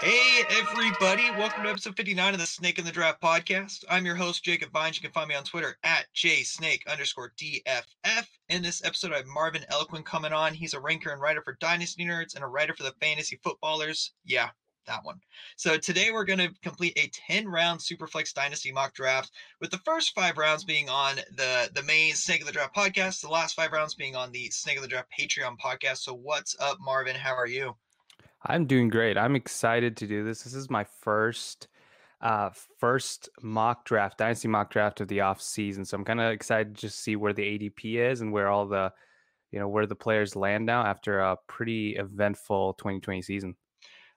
Hey, 0.00 0.44
everybody. 0.48 1.28
Welcome 1.32 1.64
to 1.64 1.70
episode 1.70 1.96
59 1.96 2.34
of 2.34 2.38
the 2.38 2.46
Snake 2.46 2.78
in 2.78 2.84
the 2.84 2.92
Draft 2.92 3.20
podcast. 3.20 3.84
I'm 3.90 4.06
your 4.06 4.14
host, 4.14 4.44
Jacob 4.44 4.70
Vines. 4.70 4.94
You 4.94 5.02
can 5.02 5.10
find 5.10 5.28
me 5.28 5.34
on 5.34 5.42
Twitter 5.42 5.76
at 5.82 6.06
jsnake 6.14 6.86
underscore 6.86 7.32
DFF. 7.36 8.26
In 8.48 8.62
this 8.62 8.84
episode, 8.84 9.12
I 9.12 9.16
have 9.16 9.26
Marvin 9.26 9.64
Elequin 9.72 10.04
coming 10.04 10.32
on. 10.32 10.54
He's 10.54 10.74
a 10.74 10.78
ranker 10.78 11.10
and 11.10 11.20
writer 11.20 11.42
for 11.42 11.56
Dynasty 11.58 12.04
Nerds 12.04 12.36
and 12.36 12.44
a 12.44 12.46
writer 12.46 12.76
for 12.76 12.84
the 12.84 12.94
Fantasy 13.00 13.40
Footballers. 13.42 14.12
Yeah, 14.24 14.50
that 14.86 15.04
one. 15.04 15.18
So 15.56 15.76
today 15.76 16.10
we're 16.12 16.24
going 16.24 16.38
to 16.38 16.54
complete 16.62 16.96
a 16.96 17.10
10 17.12 17.48
round 17.48 17.80
Superflex 17.80 18.32
Dynasty 18.32 18.70
mock 18.70 18.94
draft 18.94 19.32
with 19.60 19.72
the 19.72 19.78
first 19.78 20.14
five 20.14 20.38
rounds 20.38 20.62
being 20.62 20.88
on 20.88 21.16
the, 21.36 21.70
the 21.74 21.82
main 21.82 22.14
Snake 22.14 22.42
of 22.42 22.46
the 22.46 22.52
Draft 22.52 22.76
podcast, 22.76 23.20
the 23.20 23.28
last 23.28 23.56
five 23.56 23.72
rounds 23.72 23.96
being 23.96 24.14
on 24.14 24.30
the 24.30 24.48
Snake 24.50 24.76
of 24.76 24.82
the 24.82 24.88
Draft 24.88 25.08
Patreon 25.18 25.56
podcast. 25.58 25.98
So 25.98 26.14
what's 26.14 26.54
up, 26.60 26.78
Marvin? 26.80 27.16
How 27.16 27.34
are 27.34 27.48
you? 27.48 27.74
I'm 28.48 28.64
doing 28.64 28.88
great. 28.88 29.18
I'm 29.18 29.36
excited 29.36 29.98
to 29.98 30.06
do 30.06 30.24
this. 30.24 30.42
This 30.42 30.54
is 30.54 30.70
my 30.70 30.84
first 31.02 31.68
uh 32.20 32.50
first 32.78 33.28
mock 33.42 33.84
draft, 33.84 34.18
dynasty 34.18 34.48
mock 34.48 34.70
draft 34.70 35.00
of 35.00 35.08
the 35.08 35.20
off 35.20 35.40
season. 35.40 35.84
So 35.84 35.96
I'm 35.96 36.04
kind 36.04 36.20
of 36.20 36.32
excited 36.32 36.74
to 36.74 36.80
just 36.80 37.00
see 37.00 37.14
where 37.14 37.34
the 37.34 37.42
ADP 37.42 38.10
is 38.10 38.22
and 38.22 38.32
where 38.32 38.48
all 38.48 38.66
the 38.66 38.90
you 39.52 39.58
know 39.58 39.68
where 39.68 39.86
the 39.86 39.94
players 39.94 40.34
land 40.34 40.66
now 40.66 40.84
after 40.84 41.20
a 41.20 41.36
pretty 41.46 41.96
eventful 41.96 42.74
2020 42.74 43.22
season. 43.22 43.54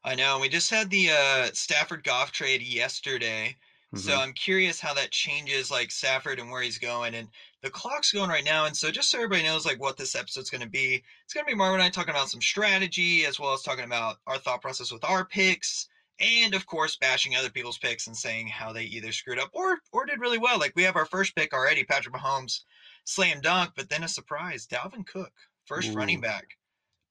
I 0.04 0.16
know. 0.16 0.40
We 0.40 0.49
just 0.49 0.71
had 0.71 0.90
the 0.90 1.12
uh 1.12 1.49
Stafford 1.54 2.04
Goff 2.04 2.32
trade 2.32 2.62
yesterday. 2.62 3.57
So 3.94 4.16
Mhm. 4.16 4.22
I'm 4.22 4.34
curious 4.34 4.80
how 4.80 4.94
that 4.94 5.12
changes 5.12 5.70
like 5.70 5.91
Stafford 5.91 6.40
and 6.40 6.49
where 6.49 6.62
he's 6.62 6.77
going. 6.77 7.13
And 7.13 7.30
the 7.62 7.70
clock's 7.70 8.12
going 8.12 8.29
right 8.29 8.43
now. 8.43 8.65
And 8.65 8.76
so 8.76 8.90
just 8.90 9.10
so 9.10 9.18
everybody 9.18 9.43
knows 9.43 9.65
like 9.65 9.79
what 9.79 9.98
this 9.98 10.15
episode's 10.15 10.49
gonna 10.49 10.68
be, 10.70 11.04
it's 11.26 11.34
gonna 11.34 11.46
be 11.46 11.54
Marvin 11.54 11.79
and 11.82 11.84
I 11.84 11.90
talking 11.90 12.12
about 12.12 12.30
some 12.30 12.41
strategy 12.41 13.26
as 13.26 13.40
well 13.40 13.54
as 13.54 13.62
talking 13.62 13.84
about 13.84 14.18
our 14.27 14.38
thought 14.38 14.62
process 14.62 14.91
with 14.91 15.04
our 15.04 15.26
picks. 15.26 15.88
And 16.20 16.54
of 16.54 16.65
course, 16.68 16.96
bashing 16.96 17.35
other 17.35 17.49
people's 17.49 17.77
picks 17.77 18.07
and 18.07 18.15
saying 18.15 18.48
how 18.48 18.71
they 18.71 18.84
either 18.85 19.12
screwed 19.12 19.40
up 19.40 19.49
or 19.54 19.80
or 19.91 20.05
did 20.05 20.20
really 20.20 20.37
well. 20.37 20.58
Like 20.60 20.74
we 20.76 20.84
have 20.84 20.96
our 20.96 21.05
first 21.05 21.35
pick 21.35 21.54
already, 21.54 21.84
Patrick 21.84 22.13
Mahomes, 22.15 22.62
slam 23.05 23.41
dunk, 23.41 23.74
but 23.76 23.90
then 23.90 24.04
a 24.04 24.08
surprise, 24.08 24.68
Dalvin 24.68 25.05
Cook, 25.05 25.34
first 25.65 25.96
running 25.96 26.21
back. 26.21 26.58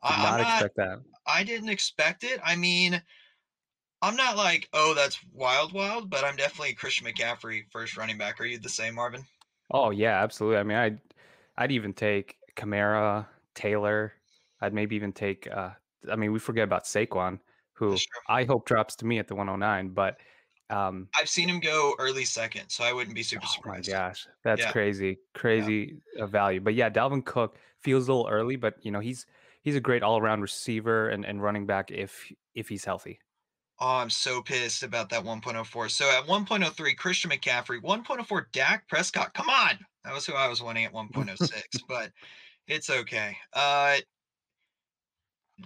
Did 0.06 0.18
I, 0.18 0.20
not 0.20 0.40
not 0.40 0.40
expect 0.40 0.76
that. 0.76 0.98
I 1.26 1.44
didn't 1.44 1.68
expect 1.70 2.24
it. 2.24 2.40
I 2.44 2.56
mean, 2.56 3.02
I'm 4.02 4.14
not 4.16 4.36
like, 4.36 4.68
oh, 4.74 4.92
that's 4.94 5.24
wild, 5.32 5.72
wild, 5.72 6.10
but 6.10 6.22
I'm 6.24 6.36
definitely 6.36 6.74
Christian 6.74 7.06
McCaffrey, 7.06 7.70
first 7.70 7.96
running 7.96 8.18
back. 8.18 8.38
Are 8.40 8.44
you 8.44 8.58
the 8.58 8.68
same, 8.68 8.94
Marvin? 8.96 9.26
Oh 9.70 9.90
yeah, 9.90 10.22
absolutely. 10.22 10.58
I 10.58 10.62
mean, 10.62 10.76
I'd 10.78 11.00
I'd 11.56 11.72
even 11.72 11.92
take 11.94 12.38
Kamara, 12.56 13.28
Taylor. 13.54 14.14
I'd 14.60 14.74
maybe 14.74 14.96
even 14.96 15.12
take. 15.12 15.46
uh 15.50 15.74
I 16.10 16.16
mean, 16.16 16.32
we 16.32 16.38
forget 16.38 16.64
about 16.64 16.84
Saquon, 16.84 17.40
who 17.74 18.02
I 18.26 18.44
hope 18.44 18.66
drops 18.66 18.96
to 18.96 19.06
me 19.06 19.18
at 19.18 19.28
the 19.28 19.34
109. 19.34 19.90
But 19.90 20.18
um, 20.70 21.10
I've 21.18 21.28
seen 21.28 21.48
him 21.48 21.60
go 21.60 21.94
early 21.98 22.24
second, 22.24 22.70
so 22.70 22.84
I 22.84 22.92
wouldn't 22.92 23.14
be 23.14 23.22
super 23.22 23.46
oh 23.46 23.62
my 23.64 23.80
surprised. 23.80 23.80
gosh, 23.80 24.26
that's 24.44 24.60
Yeah. 24.60 24.72
crazy, 24.72 25.18
crazy 25.34 26.00
uh, 26.18 26.26
value. 26.26 26.60
But 26.60 26.74
yeah, 26.74 26.90
Dalvin 26.90 27.24
Cook 27.24 27.58
feels 27.80 28.08
a 28.08 28.12
little 28.12 28.28
early, 28.30 28.56
but 28.56 28.74
you 28.84 28.90
know 28.90 29.00
he's 29.00 29.26
he's 29.62 29.76
a 29.76 29.80
great 29.80 30.02
all 30.02 30.18
around 30.18 30.40
receiver 30.42 31.08
and, 31.08 31.24
and 31.24 31.42
running 31.42 31.66
back 31.66 31.90
if 31.90 32.30
if 32.54 32.68
he's 32.68 32.84
healthy. 32.84 33.20
Oh, 33.80 33.96
I'm 33.96 34.10
so 34.10 34.42
pissed 34.42 34.82
about 34.82 35.08
that 35.10 35.24
1.04. 35.24 35.90
So 35.90 36.10
at 36.10 36.26
1.03, 36.26 36.96
Christian 36.96 37.30
McCaffrey, 37.30 37.80
1.04, 37.80 38.44
Dak 38.52 38.86
Prescott. 38.88 39.32
Come 39.32 39.48
on. 39.48 39.78
That 40.04 40.12
was 40.12 40.26
who 40.26 40.34
I 40.34 40.48
was 40.48 40.62
wanting 40.62 40.84
at 40.84 40.92
1.06, 40.92 41.50
but 41.88 42.10
it's 42.68 42.90
okay. 42.90 43.36
Uh 43.54 43.96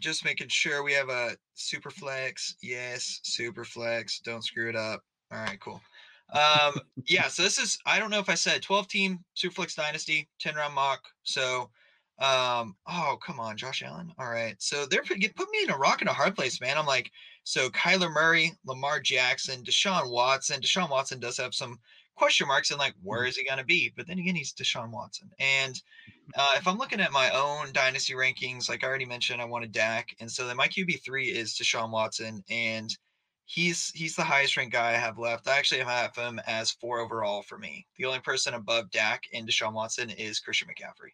just 0.01 0.25
making 0.25 0.49
sure 0.49 0.83
we 0.83 0.93
have 0.93 1.09
a 1.09 1.37
super 1.55 1.91
flex. 1.91 2.57
Yes, 2.63 3.21
super 3.23 3.65
flex. 3.65 4.21
Don't 4.21 4.43
screw 4.43 4.69
it 4.69 4.77
up. 4.77 5.03
All 5.31 5.39
right, 5.39 5.61
cool. 5.61 5.81
Um, 6.33 6.81
yeah, 7.07 7.29
so 7.29 7.43
this 7.43 7.59
is 7.59 7.79
I 7.87 7.99
don't 7.99 8.11
know 8.11 8.19
if 8.19 8.29
I 8.29 8.35
said 8.35 8.63
12 8.63 8.89
team 8.89 9.25
Superflex 9.37 9.77
Dynasty, 9.77 10.29
10 10.41 10.55
round 10.55 10.75
mock. 10.75 11.03
So 11.23 11.71
um, 12.19 12.77
oh 12.89 13.19
come 13.25 13.41
on, 13.41 13.57
Josh 13.57 13.83
Allen. 13.83 14.13
All 14.19 14.31
right. 14.31 14.57
So 14.59 14.87
they're 14.87 15.03
put, 15.03 15.21
put 15.37 15.51
me 15.51 15.63
in 15.65 15.71
a 15.71 15.77
rock 15.77 16.01
and 16.01 16.11
a 16.11 16.15
hard 16.15 16.35
place, 16.35 16.61
man. 16.61 16.79
I'm 16.79 16.87
like, 16.87 17.11
so 17.45 17.69
Kyler 17.71 18.13
Murray, 18.13 18.53
Lamar 18.65 19.01
Jackson, 19.01 19.63
Deshaun 19.63 20.11
Watson. 20.11 20.61
Deshaun 20.61 20.91
Watson 20.91 21.21
does 21.21 21.37
have 21.37 21.55
some 21.55 21.79
question 22.17 22.47
marks 22.47 22.71
and 22.71 22.79
like 22.79 22.95
where 23.03 23.25
is 23.25 23.37
he 23.37 23.45
gonna 23.45 23.65
be? 23.65 23.93
But 23.97 24.07
then 24.07 24.19
again, 24.19 24.35
he's 24.35 24.55
Deshaun 24.55 24.91
Watson. 24.91 25.31
And 25.39 25.81
uh, 26.37 26.55
if 26.57 26.67
I'm 26.67 26.79
looking 26.79 27.01
at 27.01 27.13
my 27.13 27.31
own 27.31 27.73
dynasty 27.73 28.15
rankings, 28.15 28.69
like 28.69 28.83
I 28.83 28.89
already 28.89 29.05
mentioned, 29.05 29.43
I 29.43 29.47
wanted 29.47 29.73
Dak, 29.73 30.15
and 30.21 30.31
so 30.31 30.47
then 30.47 30.57
my 30.57 30.69
QB 30.69 31.03
three 31.05 31.29
is 31.29 31.55
Deshaun 31.55 31.91
Watson, 31.91 32.43
and 32.49 32.91
he's 33.47 33.91
he's 33.95 34.17
the 34.17 34.25
highest 34.25 34.57
ranked 34.57 34.73
guy 34.73 34.91
I 34.91 34.97
have 34.97 35.19
left. 35.19 35.49
I 35.49 35.59
actually 35.59 35.83
have 35.83 36.17
him 36.17 36.41
as 36.47 36.71
four 36.71 37.01
overall 37.01 37.43
for 37.43 37.59
me. 37.59 37.87
The 37.97 38.07
only 38.07 38.21
person 38.21 38.55
above 38.55 38.91
Dak 38.91 39.25
and 39.33 39.49
Deshaun 39.49 39.75
Watson 39.75 40.11
is 40.11 40.41
Christian 40.41 40.69
McCaffrey. 40.69 41.13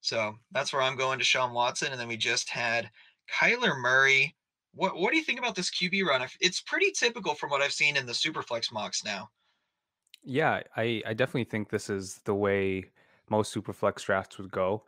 So 0.00 0.34
that's 0.52 0.72
where 0.72 0.82
I'm 0.82 0.96
going, 0.96 1.18
to 1.18 1.24
Deshaun 1.24 1.54
Watson, 1.54 1.90
and 1.90 1.98
then 2.00 2.08
we 2.08 2.18
just 2.18 2.50
had 2.50 2.90
Kyler 3.32 3.80
Murray. 3.80 4.36
What 4.74 4.96
what 4.96 5.10
do 5.10 5.16
you 5.16 5.24
think 5.24 5.38
about 5.38 5.54
this 5.54 5.70
QB 5.70 6.04
run? 6.04 6.26
It's 6.40 6.60
pretty 6.60 6.90
typical 6.90 7.34
from 7.34 7.50
what 7.50 7.62
I've 7.62 7.72
seen 7.72 7.96
in 7.96 8.06
the 8.06 8.12
Superflex 8.12 8.72
mocks 8.72 9.04
now. 9.04 9.30
Yeah, 10.24 10.62
I, 10.76 11.02
I 11.06 11.12
definitely 11.12 11.44
think 11.44 11.68
this 11.68 11.90
is 11.90 12.20
the 12.24 12.34
way 12.34 12.86
most 13.28 13.54
superflex 13.54 14.04
drafts 14.04 14.38
would 14.38 14.50
go. 14.50 14.84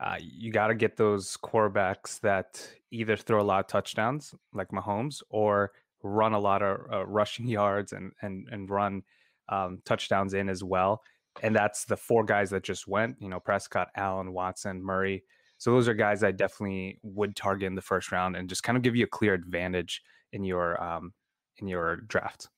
Uh, 0.00 0.16
you 0.20 0.52
got 0.52 0.68
to 0.68 0.74
get 0.74 0.96
those 0.96 1.36
quarterbacks 1.36 2.20
that 2.20 2.68
either 2.92 3.16
throw 3.16 3.40
a 3.40 3.42
lot 3.42 3.60
of 3.60 3.66
touchdowns, 3.66 4.34
like 4.54 4.68
Mahomes, 4.68 5.20
or 5.30 5.72
run 6.04 6.32
a 6.32 6.38
lot 6.38 6.62
of 6.62 6.80
uh, 6.92 7.04
rushing 7.06 7.48
yards 7.58 7.92
and 7.92 8.12
and 8.22 8.48
and 8.50 8.70
run 8.70 9.02
um, 9.48 9.82
touchdowns 9.84 10.34
in 10.34 10.48
as 10.48 10.62
well. 10.62 11.02
And 11.42 11.54
that's 11.54 11.84
the 11.84 11.96
four 11.96 12.24
guys 12.24 12.50
that 12.50 12.62
just 12.62 12.88
went. 12.88 13.16
You 13.20 13.28
know, 13.28 13.40
Prescott, 13.40 13.88
Allen, 13.96 14.32
Watson, 14.32 14.82
Murray. 14.82 15.24
So 15.58 15.72
those 15.72 15.88
are 15.88 15.94
guys 15.94 16.22
I 16.22 16.32
definitely 16.32 16.98
would 17.02 17.36
target 17.36 17.66
in 17.66 17.74
the 17.74 17.82
first 17.82 18.12
round 18.12 18.36
and 18.36 18.48
just 18.48 18.62
kind 18.62 18.76
of 18.76 18.82
give 18.82 18.96
you 18.96 19.04
a 19.04 19.08
clear 19.08 19.34
advantage 19.34 20.02
in 20.32 20.44
your 20.44 20.82
um, 20.82 21.12
in 21.58 21.68
your 21.68 21.96
draft. 21.96 22.48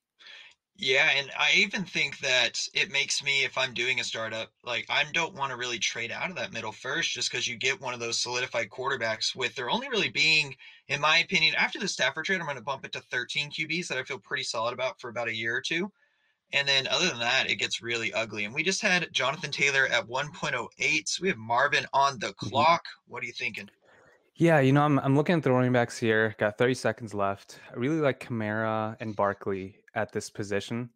Yeah, 0.82 1.10
and 1.14 1.30
I 1.38 1.52
even 1.56 1.84
think 1.84 2.18
that 2.20 2.66
it 2.72 2.90
makes 2.90 3.22
me, 3.22 3.44
if 3.44 3.58
I'm 3.58 3.74
doing 3.74 4.00
a 4.00 4.04
startup, 4.04 4.50
like 4.64 4.86
I 4.88 5.04
don't 5.12 5.34
want 5.34 5.50
to 5.50 5.58
really 5.58 5.78
trade 5.78 6.10
out 6.10 6.30
of 6.30 6.36
that 6.36 6.54
middle 6.54 6.72
first 6.72 7.10
just 7.12 7.30
because 7.30 7.46
you 7.46 7.56
get 7.56 7.82
one 7.82 7.92
of 7.92 8.00
those 8.00 8.18
solidified 8.18 8.70
quarterbacks 8.70 9.36
with 9.36 9.54
there 9.54 9.68
only 9.68 9.90
really 9.90 10.08
being, 10.08 10.56
in 10.88 10.98
my 10.98 11.18
opinion, 11.18 11.54
after 11.56 11.78
the 11.78 11.86
Stafford 11.86 12.24
trade, 12.24 12.40
I'm 12.40 12.46
going 12.46 12.56
to 12.56 12.62
bump 12.62 12.86
it 12.86 12.92
to 12.92 13.00
13 13.00 13.50
QBs 13.50 13.88
that 13.88 13.98
I 13.98 14.04
feel 14.04 14.18
pretty 14.18 14.44
solid 14.44 14.72
about 14.72 14.98
for 14.98 15.10
about 15.10 15.28
a 15.28 15.36
year 15.36 15.54
or 15.54 15.60
two. 15.60 15.92
And 16.52 16.66
then 16.66 16.88
other 16.88 17.08
than 17.08 17.20
that, 17.20 17.48
it 17.48 17.56
gets 17.56 17.80
really 17.80 18.12
ugly. 18.12 18.44
And 18.44 18.54
we 18.54 18.62
just 18.62 18.82
had 18.82 19.08
Jonathan 19.12 19.50
Taylor 19.50 19.86
at 19.86 20.06
1.08. 20.08 21.08
So 21.08 21.22
we 21.22 21.28
have 21.28 21.38
Marvin 21.38 21.86
on 21.92 22.18
the 22.18 22.32
clock. 22.32 22.84
What 23.06 23.22
are 23.22 23.26
you 23.26 23.32
thinking? 23.32 23.70
Yeah, 24.34 24.60
you 24.60 24.72
know, 24.72 24.82
I'm 24.82 24.98
I'm 25.00 25.14
looking 25.14 25.36
at 25.36 25.42
the 25.42 25.52
running 25.52 25.72
backs 25.72 25.98
here. 25.98 26.34
Got 26.38 26.56
30 26.56 26.74
seconds 26.74 27.12
left. 27.12 27.60
I 27.70 27.76
really 27.76 28.00
like 28.00 28.26
Kamara 28.26 28.96
and 28.98 29.14
Barkley 29.14 29.76
at 29.94 30.12
this 30.12 30.30
position, 30.30 30.88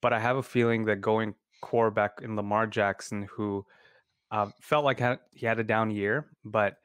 but 0.00 0.12
I 0.12 0.20
have 0.20 0.36
a 0.36 0.42
feeling 0.42 0.84
that 0.84 1.00
going 1.00 1.34
quarterback 1.60 2.20
in 2.22 2.36
Lamar 2.36 2.68
Jackson, 2.68 3.28
who 3.32 3.66
uh, 4.30 4.50
felt 4.60 4.84
like 4.84 5.00
had, 5.00 5.18
he 5.34 5.44
had 5.44 5.58
a 5.58 5.64
down 5.64 5.90
year, 5.90 6.28
but 6.44 6.76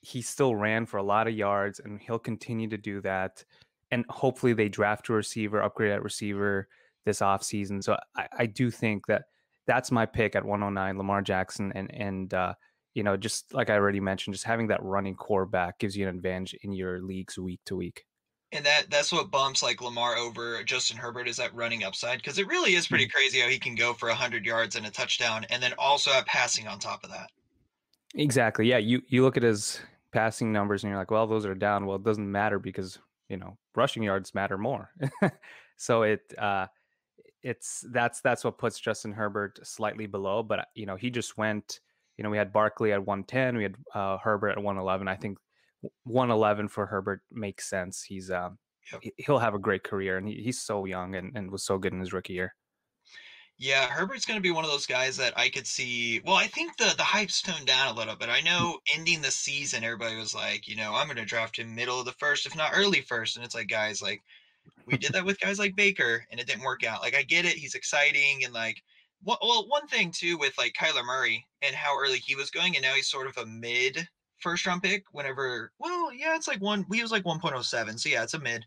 he 0.00 0.20
still 0.20 0.56
ran 0.56 0.84
for 0.84 0.96
a 0.96 1.02
lot 1.02 1.28
of 1.28 1.34
yards, 1.34 1.78
and 1.78 2.00
he'll 2.00 2.18
continue 2.18 2.68
to 2.68 2.76
do 2.76 3.00
that. 3.02 3.44
And 3.92 4.04
hopefully, 4.08 4.52
they 4.52 4.68
draft 4.68 5.08
a 5.10 5.12
receiver, 5.12 5.62
upgrade 5.62 5.92
at 5.92 6.02
receiver 6.02 6.68
this 7.04 7.20
offseason. 7.20 7.82
So 7.82 7.96
I, 8.16 8.28
I 8.38 8.46
do 8.46 8.70
think 8.70 9.06
that 9.06 9.24
that's 9.66 9.90
my 9.90 10.06
pick 10.06 10.36
at 10.36 10.44
109, 10.44 10.98
Lamar 10.98 11.22
Jackson, 11.22 11.72
and 11.74 11.92
and 11.94 12.34
uh, 12.34 12.54
you 12.94 13.02
know, 13.02 13.16
just 13.16 13.52
like 13.52 13.70
I 13.70 13.74
already 13.74 14.00
mentioned, 14.00 14.34
just 14.34 14.44
having 14.44 14.68
that 14.68 14.82
running 14.82 15.16
core 15.16 15.46
back 15.46 15.78
gives 15.78 15.96
you 15.96 16.08
an 16.08 16.14
advantage 16.14 16.54
in 16.62 16.72
your 16.72 17.00
leagues 17.00 17.38
week 17.38 17.60
to 17.66 17.76
week. 17.76 18.04
And 18.52 18.64
that 18.64 18.84
that's 18.88 19.12
what 19.12 19.32
bumps 19.32 19.62
like 19.62 19.82
Lamar 19.82 20.16
over 20.16 20.62
Justin 20.62 20.96
Herbert 20.96 21.26
is 21.26 21.36
that 21.38 21.52
running 21.54 21.82
upside 21.82 22.18
because 22.18 22.38
it 22.38 22.46
really 22.46 22.74
is 22.74 22.86
pretty 22.86 23.08
crazy 23.08 23.40
how 23.40 23.48
he 23.48 23.58
can 23.58 23.74
go 23.74 23.92
for 23.92 24.08
100 24.08 24.46
yards 24.46 24.76
and 24.76 24.86
a 24.86 24.90
touchdown 24.90 25.44
and 25.50 25.60
then 25.60 25.72
also 25.76 26.12
have 26.12 26.24
passing 26.26 26.68
on 26.68 26.78
top 26.78 27.02
of 27.02 27.10
that. 27.10 27.30
Exactly. 28.14 28.68
Yeah. 28.68 28.78
You 28.78 29.02
you 29.08 29.22
look 29.22 29.36
at 29.36 29.42
his 29.42 29.80
passing 30.12 30.52
numbers 30.52 30.84
and 30.84 30.90
you're 30.90 30.98
like, 30.98 31.10
well, 31.10 31.26
those 31.26 31.44
are 31.44 31.54
down. 31.56 31.84
Well, 31.84 31.96
it 31.96 32.04
doesn't 32.04 32.30
matter 32.30 32.60
because 32.60 32.98
you 33.28 33.36
know 33.36 33.58
rushing 33.74 34.04
yards 34.04 34.34
matter 34.34 34.56
more. 34.56 34.90
so 35.76 36.02
it 36.02 36.20
uh, 36.38 36.66
it's 37.44 37.84
that's 37.92 38.20
that's 38.22 38.42
what 38.42 38.58
puts 38.58 38.80
Justin 38.80 39.12
Herbert 39.12 39.64
slightly 39.64 40.06
below. 40.06 40.42
But 40.42 40.58
uh, 40.60 40.64
you 40.74 40.86
know 40.86 40.96
he 40.96 41.10
just 41.10 41.36
went. 41.38 41.80
You 42.16 42.24
know 42.24 42.30
we 42.30 42.38
had 42.38 42.52
Barkley 42.52 42.92
at 42.92 43.04
110. 43.04 43.56
We 43.56 43.62
had 43.64 43.76
uh, 43.94 44.18
Herbert 44.18 44.50
at 44.50 44.56
111. 44.58 45.06
I 45.08 45.16
think 45.16 45.38
111 46.04 46.68
for 46.68 46.86
Herbert 46.86 47.22
makes 47.30 47.68
sense. 47.68 48.02
He's 48.02 48.30
um 48.30 48.58
Yep. 48.92 49.02
he- 49.02 49.14
he'll 49.16 49.38
have 49.38 49.54
a 49.54 49.58
great 49.58 49.82
career 49.82 50.18
and 50.18 50.28
he, 50.28 50.34
he's 50.42 50.60
so 50.60 50.84
young 50.84 51.14
and, 51.14 51.34
and 51.34 51.50
was 51.50 51.64
so 51.64 51.78
good 51.78 51.94
in 51.94 52.00
his 52.00 52.12
rookie 52.12 52.34
year. 52.34 52.54
Yeah, 53.56 53.86
Herbert's 53.86 54.26
gonna 54.26 54.40
be 54.40 54.50
one 54.50 54.64
of 54.64 54.70
those 54.70 54.86
guys 54.86 55.16
that 55.16 55.32
I 55.38 55.48
could 55.48 55.66
see 55.66 56.20
well, 56.24 56.34
I 56.36 56.46
think 56.48 56.76
the 56.76 56.92
the 56.96 57.04
hype's 57.04 57.40
toned 57.40 57.66
down 57.66 57.88
a 57.88 57.96
little 57.98 58.16
bit. 58.16 58.28
I 58.28 58.40
know 58.40 58.78
ending 58.94 59.22
the 59.22 59.30
season, 59.30 59.84
everybody 59.84 60.16
was 60.16 60.34
like, 60.34 60.66
you 60.68 60.76
know, 60.76 60.94
"I'm 60.94 61.06
gonna 61.06 61.24
draft 61.24 61.58
him 61.58 61.74
middle 61.74 61.98
of 62.00 62.04
the 62.06 62.12
first, 62.12 62.46
if 62.46 62.56
not 62.56 62.72
early 62.74 63.00
first, 63.00 63.36
and 63.36 63.44
it's 63.44 63.54
like, 63.54 63.68
guys, 63.68 64.02
like, 64.02 64.22
we 64.86 64.96
did 64.98 65.12
that 65.12 65.24
with 65.24 65.40
guys 65.40 65.58
like 65.58 65.76
Baker, 65.76 66.26
and 66.30 66.40
it 66.40 66.46
didn't 66.46 66.64
work 66.64 66.84
out. 66.84 67.02
Like, 67.02 67.14
I 67.14 67.22
get 67.22 67.44
it, 67.44 67.54
he's 67.56 67.74
exciting 67.74 68.44
and, 68.44 68.52
like 68.54 68.82
well 69.22 69.66
one 69.68 69.86
thing 69.88 70.12
too 70.12 70.36
with, 70.38 70.56
like, 70.58 70.74
Kyler 70.74 71.04
Murray 71.04 71.46
and 71.62 71.74
how 71.74 71.98
early 71.98 72.18
he 72.18 72.34
was 72.34 72.50
going, 72.50 72.76
and 72.76 72.82
now 72.82 72.94
he's 72.94 73.08
sort 73.08 73.26
of 73.26 73.36
a 73.38 73.46
mid 73.46 74.08
first 74.40 74.66
round 74.66 74.82
pick 74.82 75.04
whenever 75.12 75.72
well, 75.78 76.12
yeah, 76.12 76.36
it's 76.36 76.48
like 76.48 76.60
one 76.60 76.84
he 76.92 77.00
was 77.02 77.12
like 77.12 77.24
1.07, 77.24 77.98
so 77.98 78.08
yeah, 78.08 78.22
it's 78.22 78.34
a 78.34 78.38
mid. 78.38 78.64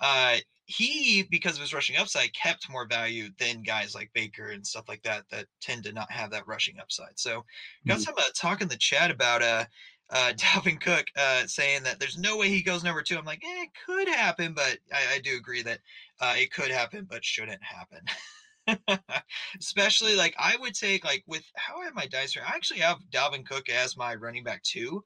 Uh, 0.00 0.38
he, 0.66 1.22
because 1.24 1.56
of 1.56 1.60
his 1.60 1.74
rushing 1.74 1.96
upside, 1.96 2.34
kept 2.34 2.70
more 2.70 2.86
value 2.86 3.28
than 3.38 3.62
guys 3.62 3.94
like 3.94 4.10
Baker 4.14 4.46
and 4.48 4.66
stuff 4.66 4.88
like 4.88 5.02
that 5.02 5.28
that 5.30 5.46
tend 5.60 5.84
to 5.84 5.92
not 5.92 6.10
have 6.10 6.30
that 6.30 6.46
rushing 6.46 6.78
upside. 6.80 7.18
So, 7.18 7.44
got 7.86 8.00
Mhm. 8.00 8.02
some 8.02 8.14
uh, 8.16 8.22
talk 8.34 8.62
in 8.62 8.68
the 8.68 8.76
chat 8.76 9.10
about 9.10 9.42
uh, 9.42 9.66
uh, 10.10 10.32
Dalvin 10.36 10.80
Cook 10.80 11.06
uh, 11.16 11.46
saying 11.46 11.82
that 11.84 11.98
there's 11.98 12.18
no 12.18 12.36
way 12.36 12.48
he 12.48 12.62
goes 12.62 12.84
number 12.84 13.02
two. 13.02 13.18
I'm 13.18 13.24
like, 13.24 13.42
eh, 13.44 13.62
it 13.64 13.70
could 13.86 14.08
happen, 14.08 14.52
but 14.54 14.78
I, 14.92 15.14
I 15.14 15.18
do 15.20 15.36
agree 15.36 15.62
that 15.62 15.80
uh, 16.20 16.34
it 16.36 16.52
could 16.52 16.70
happen, 16.70 17.06
but 17.08 17.24
shouldn't 17.24 17.62
happen. 17.62 18.98
Especially 19.60 20.16
like 20.16 20.34
I 20.38 20.56
would 20.58 20.74
take 20.74 21.04
like 21.04 21.22
with 21.26 21.44
how 21.56 21.80
I 21.80 21.84
have 21.84 21.94
my 21.94 22.06
dice. 22.06 22.36
I 22.36 22.54
actually 22.54 22.80
have 22.80 22.98
Dalvin 23.12 23.46
Cook 23.46 23.68
as 23.68 23.96
my 23.96 24.14
running 24.14 24.44
back 24.44 24.62
too 24.62 25.04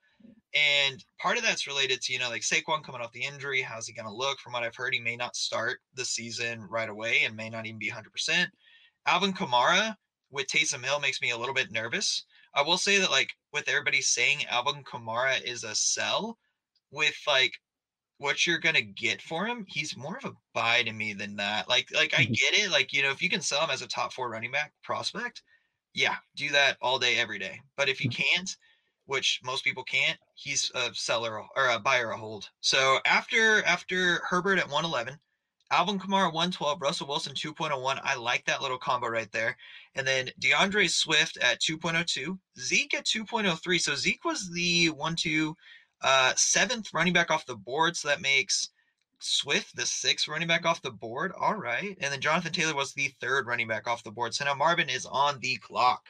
and 0.55 1.05
part 1.19 1.37
of 1.37 1.43
that's 1.43 1.67
related 1.67 2.01
to, 2.03 2.13
you 2.13 2.19
know, 2.19 2.31
like 2.31 2.43
Saquon 2.43 2.83
coming 2.83 3.01
off 3.01 3.13
the 3.13 3.25
injury. 3.25 3.61
How's 3.61 3.87
he 3.87 3.93
going 3.93 4.09
to 4.09 4.15
look? 4.15 4.39
From 4.39 4.53
what 4.55 4.63
I've 4.63 4.77
heard, 4.77 4.95
he 4.95 5.01
may 5.01 5.17
not 5.17 5.37
start 5.37 5.81
the 5.95 6.05
season 6.05 6.67
right 6.71 6.89
away 6.89 7.23
and 7.25 7.37
may 7.37 7.51
not 7.51 7.67
even 7.67 7.79
be 7.79 7.91
100%. 7.91 8.47
Alvin 9.07 9.33
Kamara 9.33 9.95
with 10.31 10.47
Taysom 10.47 10.85
Hill 10.85 11.01
makes 11.01 11.21
me 11.21 11.31
a 11.31 11.37
little 11.37 11.55
bit 11.55 11.71
nervous. 11.71 12.25
I 12.55 12.63
will 12.63 12.79
say 12.79 12.99
that, 12.99 13.11
like, 13.11 13.35
with 13.53 13.69
everybody 13.69 14.01
saying 14.03 14.47
Alvin 14.47 14.85
Kamara 14.85 15.41
is 15.43 15.65
a 15.65 15.75
sell, 15.75 16.39
with 16.91 17.17
like 17.27 17.53
what 18.19 18.47
you're 18.47 18.59
gonna 18.59 18.83
get 18.83 19.23
for 19.23 19.47
him, 19.47 19.65
he's 19.69 19.97
more 19.97 20.17
of 20.19 20.25
a 20.25 20.33
buy 20.55 20.83
to 20.83 20.93
me 20.93 21.13
than 21.15 21.37
that. 21.37 21.69
Like, 21.69 21.91
like 21.93 22.15
I 22.15 22.25
Mhm. 22.25 22.35
get 22.35 22.55
it. 22.55 22.71
Like, 22.71 22.93
you 22.93 23.03
know, 23.03 23.11
if 23.11 23.23
you 23.23 23.29
can 23.31 23.43
sell 23.43 23.63
him 23.65 23.71
as 23.71 23.83
a 23.83 23.87
top 23.89 24.13
four 24.13 24.29
running 24.31 24.51
back 24.53 24.73
prospect, 24.83 25.43
yeah, 25.95 26.19
do 26.37 26.51
that 26.53 26.79
all 26.83 26.99
day, 26.99 27.19
every 27.19 27.39
day. 27.39 27.61
But 27.77 27.89
if 27.89 28.01
you 28.01 28.09
can't, 28.09 28.57
which 29.07 29.41
most 29.43 29.65
people 29.65 29.85
can't, 29.85 30.19
he's 30.35 30.71
a 30.75 30.95
seller 30.95 31.41
or 31.57 31.69
a 31.69 31.79
buyer 31.79 32.11
a 32.11 32.19
hold. 32.19 32.51
So 32.61 33.01
after 33.07 33.63
after 33.65 34.21
Herbert 34.29 34.59
at 34.59 34.69
111, 34.69 35.21
Alvin 35.71 35.99
Kamara 35.99 36.33
112, 36.33 36.81
Russell 36.81 37.09
Wilson 37.09 37.35
2.01. 37.35 38.01
I 38.03 38.17
like 38.17 38.45
that 38.47 38.63
little 38.63 38.79
combo 38.79 39.09
right 39.09 39.31
there. 39.33 39.57
And 39.95 40.07
then 40.07 40.31
D'Andre 40.39 40.87
Swift 40.87 41.37
at 41.39 41.61
2.02, 41.61 42.39
Zeke 42.59 42.95
at 42.95 43.05
2.03. 43.05 43.81
So 43.81 43.95
Zeke 43.95 44.25
was 44.25 44.51
the 44.51 44.87
one, 44.91 45.15
two, 45.15 45.55
uh, 46.03 46.33
seventh 46.37 46.95
running 46.95 47.13
back 47.13 47.31
off 47.31 47.45
the 47.45 47.57
board. 47.57 47.97
So 47.97 48.09
that 48.09 48.23
makes 48.23 48.71
Swift 49.19 49.77
the 49.77 49.85
sixth 49.85 50.29
running 50.29 50.49
back 50.49 50.65
off 50.65 50.81
the 50.81 50.91
board. 50.91 51.33
All 51.39 51.57
right. 51.57 51.99
And 52.01 52.13
then 52.13 52.21
Jonathan 52.21 52.53
Taylor 52.53 52.75
was 52.75 52.95
the 52.95 53.13
third 53.21 53.47
running 53.47 53.69
back 53.69 53.87
off 53.87 54.05
the 54.05 54.13
board. 54.13 54.35
So 54.35 54.45
now 54.45 54.55
Marvin 54.55 54.89
is 54.89 55.07
on 55.07 55.39
the 55.41 55.57
clock. 55.57 56.07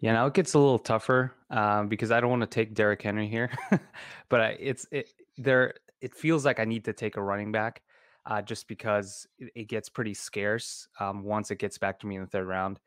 Yeah, 0.00 0.12
now 0.12 0.26
it 0.26 0.34
gets 0.34 0.54
a 0.54 0.58
little 0.58 0.78
tougher 0.78 1.32
um, 1.50 1.88
because 1.88 2.10
I 2.10 2.20
don't 2.20 2.30
want 2.30 2.42
to 2.42 2.46
take 2.46 2.74
Derrick 2.74 3.00
Henry 3.00 3.28
here, 3.28 3.50
but 4.28 4.40
I, 4.40 4.56
it's 4.60 4.86
it 4.90 5.08
there. 5.38 5.72
It 6.02 6.14
feels 6.14 6.44
like 6.44 6.60
I 6.60 6.66
need 6.66 6.84
to 6.84 6.92
take 6.92 7.16
a 7.16 7.22
running 7.22 7.50
back 7.50 7.80
uh, 8.26 8.42
just 8.42 8.68
because 8.68 9.26
it, 9.38 9.52
it 9.54 9.68
gets 9.68 9.88
pretty 9.88 10.14
scarce 10.14 10.88
um, 11.00 11.22
once 11.22 11.50
it 11.50 11.58
gets 11.58 11.78
back 11.78 11.98
to 12.00 12.06
me 12.06 12.16
in 12.16 12.22
the 12.22 12.26
third 12.26 12.46
round. 12.46 12.80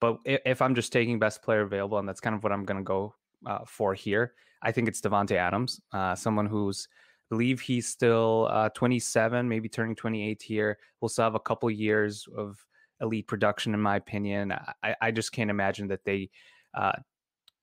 But 0.00 0.18
i- 0.26 0.40
if 0.46 0.62
I'm 0.62 0.74
just 0.74 0.92
taking 0.92 1.18
best 1.18 1.42
player 1.42 1.62
available, 1.62 1.98
and 1.98 2.08
that's 2.08 2.20
kind 2.20 2.34
of 2.36 2.42
what 2.42 2.52
I'm 2.52 2.64
going 2.64 2.78
to 2.78 2.84
go 2.84 3.14
uh, 3.46 3.60
for 3.66 3.94
here, 3.94 4.34
I 4.62 4.72
think 4.72 4.88
it's 4.88 5.00
Davante 5.00 5.36
Adams, 5.36 5.80
uh, 5.92 6.14
someone 6.14 6.46
who's 6.46 6.88
I 6.90 7.34
believe 7.36 7.60
he's 7.60 7.88
still 7.88 8.48
uh, 8.50 8.68
27, 8.70 9.48
maybe 9.48 9.68
turning 9.68 9.96
28 9.96 10.42
here. 10.42 10.78
We'll 11.00 11.08
still 11.08 11.24
have 11.24 11.34
a 11.34 11.40
couple 11.40 11.70
years 11.70 12.28
of 12.36 12.64
elite 13.00 13.26
production, 13.26 13.74
in 13.74 13.80
my 13.80 13.96
opinion. 13.96 14.52
I, 14.82 14.94
I 15.00 15.10
just 15.10 15.32
can't 15.32 15.50
imagine 15.50 15.88
that 15.88 16.04
they 16.04 16.30
uh, 16.74 16.92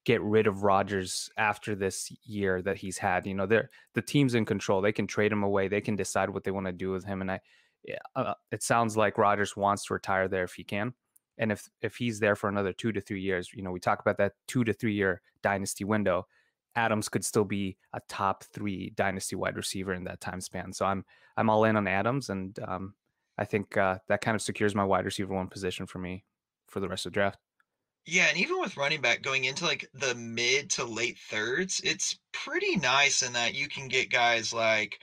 get 0.06 0.21
rid 0.21 0.48
of 0.48 0.63
Rodgers 0.63 1.30
after 1.38 1.75
this 1.75 2.12
year 2.25 2.62
that 2.62 2.77
he's 2.77 2.98
had. 2.98 3.27
You 3.27 3.36
know, 3.36 3.45
they're 3.45 3.69
the 3.94 4.01
team's 4.01 4.36
in 4.36 4.45
control. 4.45 4.81
They 4.81 4.92
can 4.92 5.07
trade 5.07 5.31
him 5.31 5.44
away. 5.44 5.68
They 5.68 5.81
can 5.81 5.95
decide 5.95 6.30
what 6.30 6.44
they 6.44 6.51
want 6.51 6.65
to 6.65 6.71
do 6.71 6.92
with 6.92 7.06
him. 7.06 7.21
And 7.21 7.31
I, 7.31 7.39
uh, 8.15 8.33
it 8.51 8.63
sounds 8.63 8.98
like 8.98 9.18
Rodgers 9.18 9.56
wants 9.56 9.86
to 9.86 9.94
retire 9.94 10.27
there 10.27 10.44
if 10.44 10.53
he 10.53 10.63
can. 10.63 10.94
And 11.38 11.51
if 11.51 11.69
if 11.81 11.95
he's 11.95 12.19
there 12.19 12.36
for 12.36 12.50
another 12.50 12.74
two 12.74 12.92
to 12.92 13.01
three 13.01 13.21
years, 13.21 13.50
you 13.53 13.63
know, 13.63 13.71
we 13.71 13.80
talk 13.80 14.00
about 14.00 14.18
that 14.18 14.33
two 14.48 14.63
to 14.63 14.74
three 14.74 14.94
year 14.94 15.21
dynasty 15.42 15.83
window. 15.83 16.27
Adams 16.75 17.09
could 17.09 17.25
still 17.25 17.44
be 17.44 17.77
a 17.94 18.00
top 18.07 18.44
three 18.45 18.92
dynasty 18.95 19.36
wide 19.36 19.57
receiver 19.57 19.94
in 19.94 20.06
that 20.06 20.21
time 20.21 20.39
span. 20.39 20.71
So 20.71 20.86
I'm 20.86 21.03
I'm 21.38 21.50
all 21.50 21.65
in 21.65 21.75
on 21.75 21.88
Adams, 21.88 22.30
and 22.30 22.57
um, 22.68 22.94
I 23.38 23.45
think 23.45 23.75
uh, 23.77 23.98
that 24.07 24.21
kind 24.21 24.36
of 24.36 24.42
secures 24.42 24.75
my 24.75 24.83
wide 24.83 25.06
receiver 25.06 25.33
one 25.33 25.48
position 25.48 25.88
for 25.88 26.00
me 26.00 26.25
for 26.68 26.80
the 26.80 26.88
rest 26.88 27.06
of 27.06 27.12
the 27.12 27.15
draft. 27.15 27.39
Yeah, 28.06 28.25
and 28.27 28.38
even 28.38 28.59
with 28.59 28.77
running 28.77 29.01
back 29.01 29.21
going 29.21 29.44
into 29.45 29.63
like 29.65 29.86
the 29.94 30.15
mid 30.15 30.69
to 30.71 30.83
late 30.86 31.18
thirds, 31.19 31.80
it's 31.83 32.19
pretty 32.31 32.75
nice 32.75 33.21
in 33.21 33.33
that 33.33 33.53
you 33.53 33.68
can 33.68 33.88
get 33.88 34.09
guys 34.09 34.51
like 34.53 35.00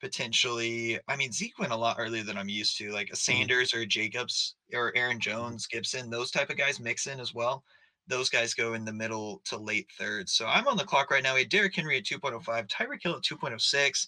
potentially, 0.00 0.98
I 1.08 1.16
mean, 1.16 1.30
Zeke 1.32 1.58
went 1.58 1.72
a 1.72 1.76
lot 1.76 1.96
earlier 1.98 2.22
than 2.24 2.36
I'm 2.38 2.48
used 2.48 2.76
to, 2.78 2.90
like 2.90 3.10
a 3.10 3.16
Mhm. 3.28 3.50
Sanders 3.50 3.72
or 3.72 3.80
a 3.80 3.86
Jacobs 3.86 4.56
or 4.72 4.92
Aaron 4.96 5.20
Jones, 5.20 5.66
Gibson, 5.66 6.10
those 6.10 6.30
type 6.30 6.50
of 6.50 6.56
guys 6.56 6.80
mix 6.80 7.06
in 7.06 7.20
as 7.20 7.32
well. 7.34 7.64
Those 8.08 8.30
guys 8.30 8.54
go 8.54 8.74
in 8.74 8.84
the 8.84 8.92
middle 8.92 9.40
to 9.44 9.56
late 9.56 9.90
thirds. 9.96 10.32
So 10.32 10.46
I'm 10.46 10.66
on 10.66 10.76
the 10.76 10.84
clock 10.84 11.10
right 11.10 11.22
now. 11.22 11.34
We 11.34 11.40
had 11.40 11.50
Derrick 11.50 11.74
Henry 11.76 11.98
at 11.98 12.04
2.05, 12.04 12.66
Tyreek 12.66 13.02
Hill 13.02 13.16
at 13.16 13.22
2.06. 13.22 14.06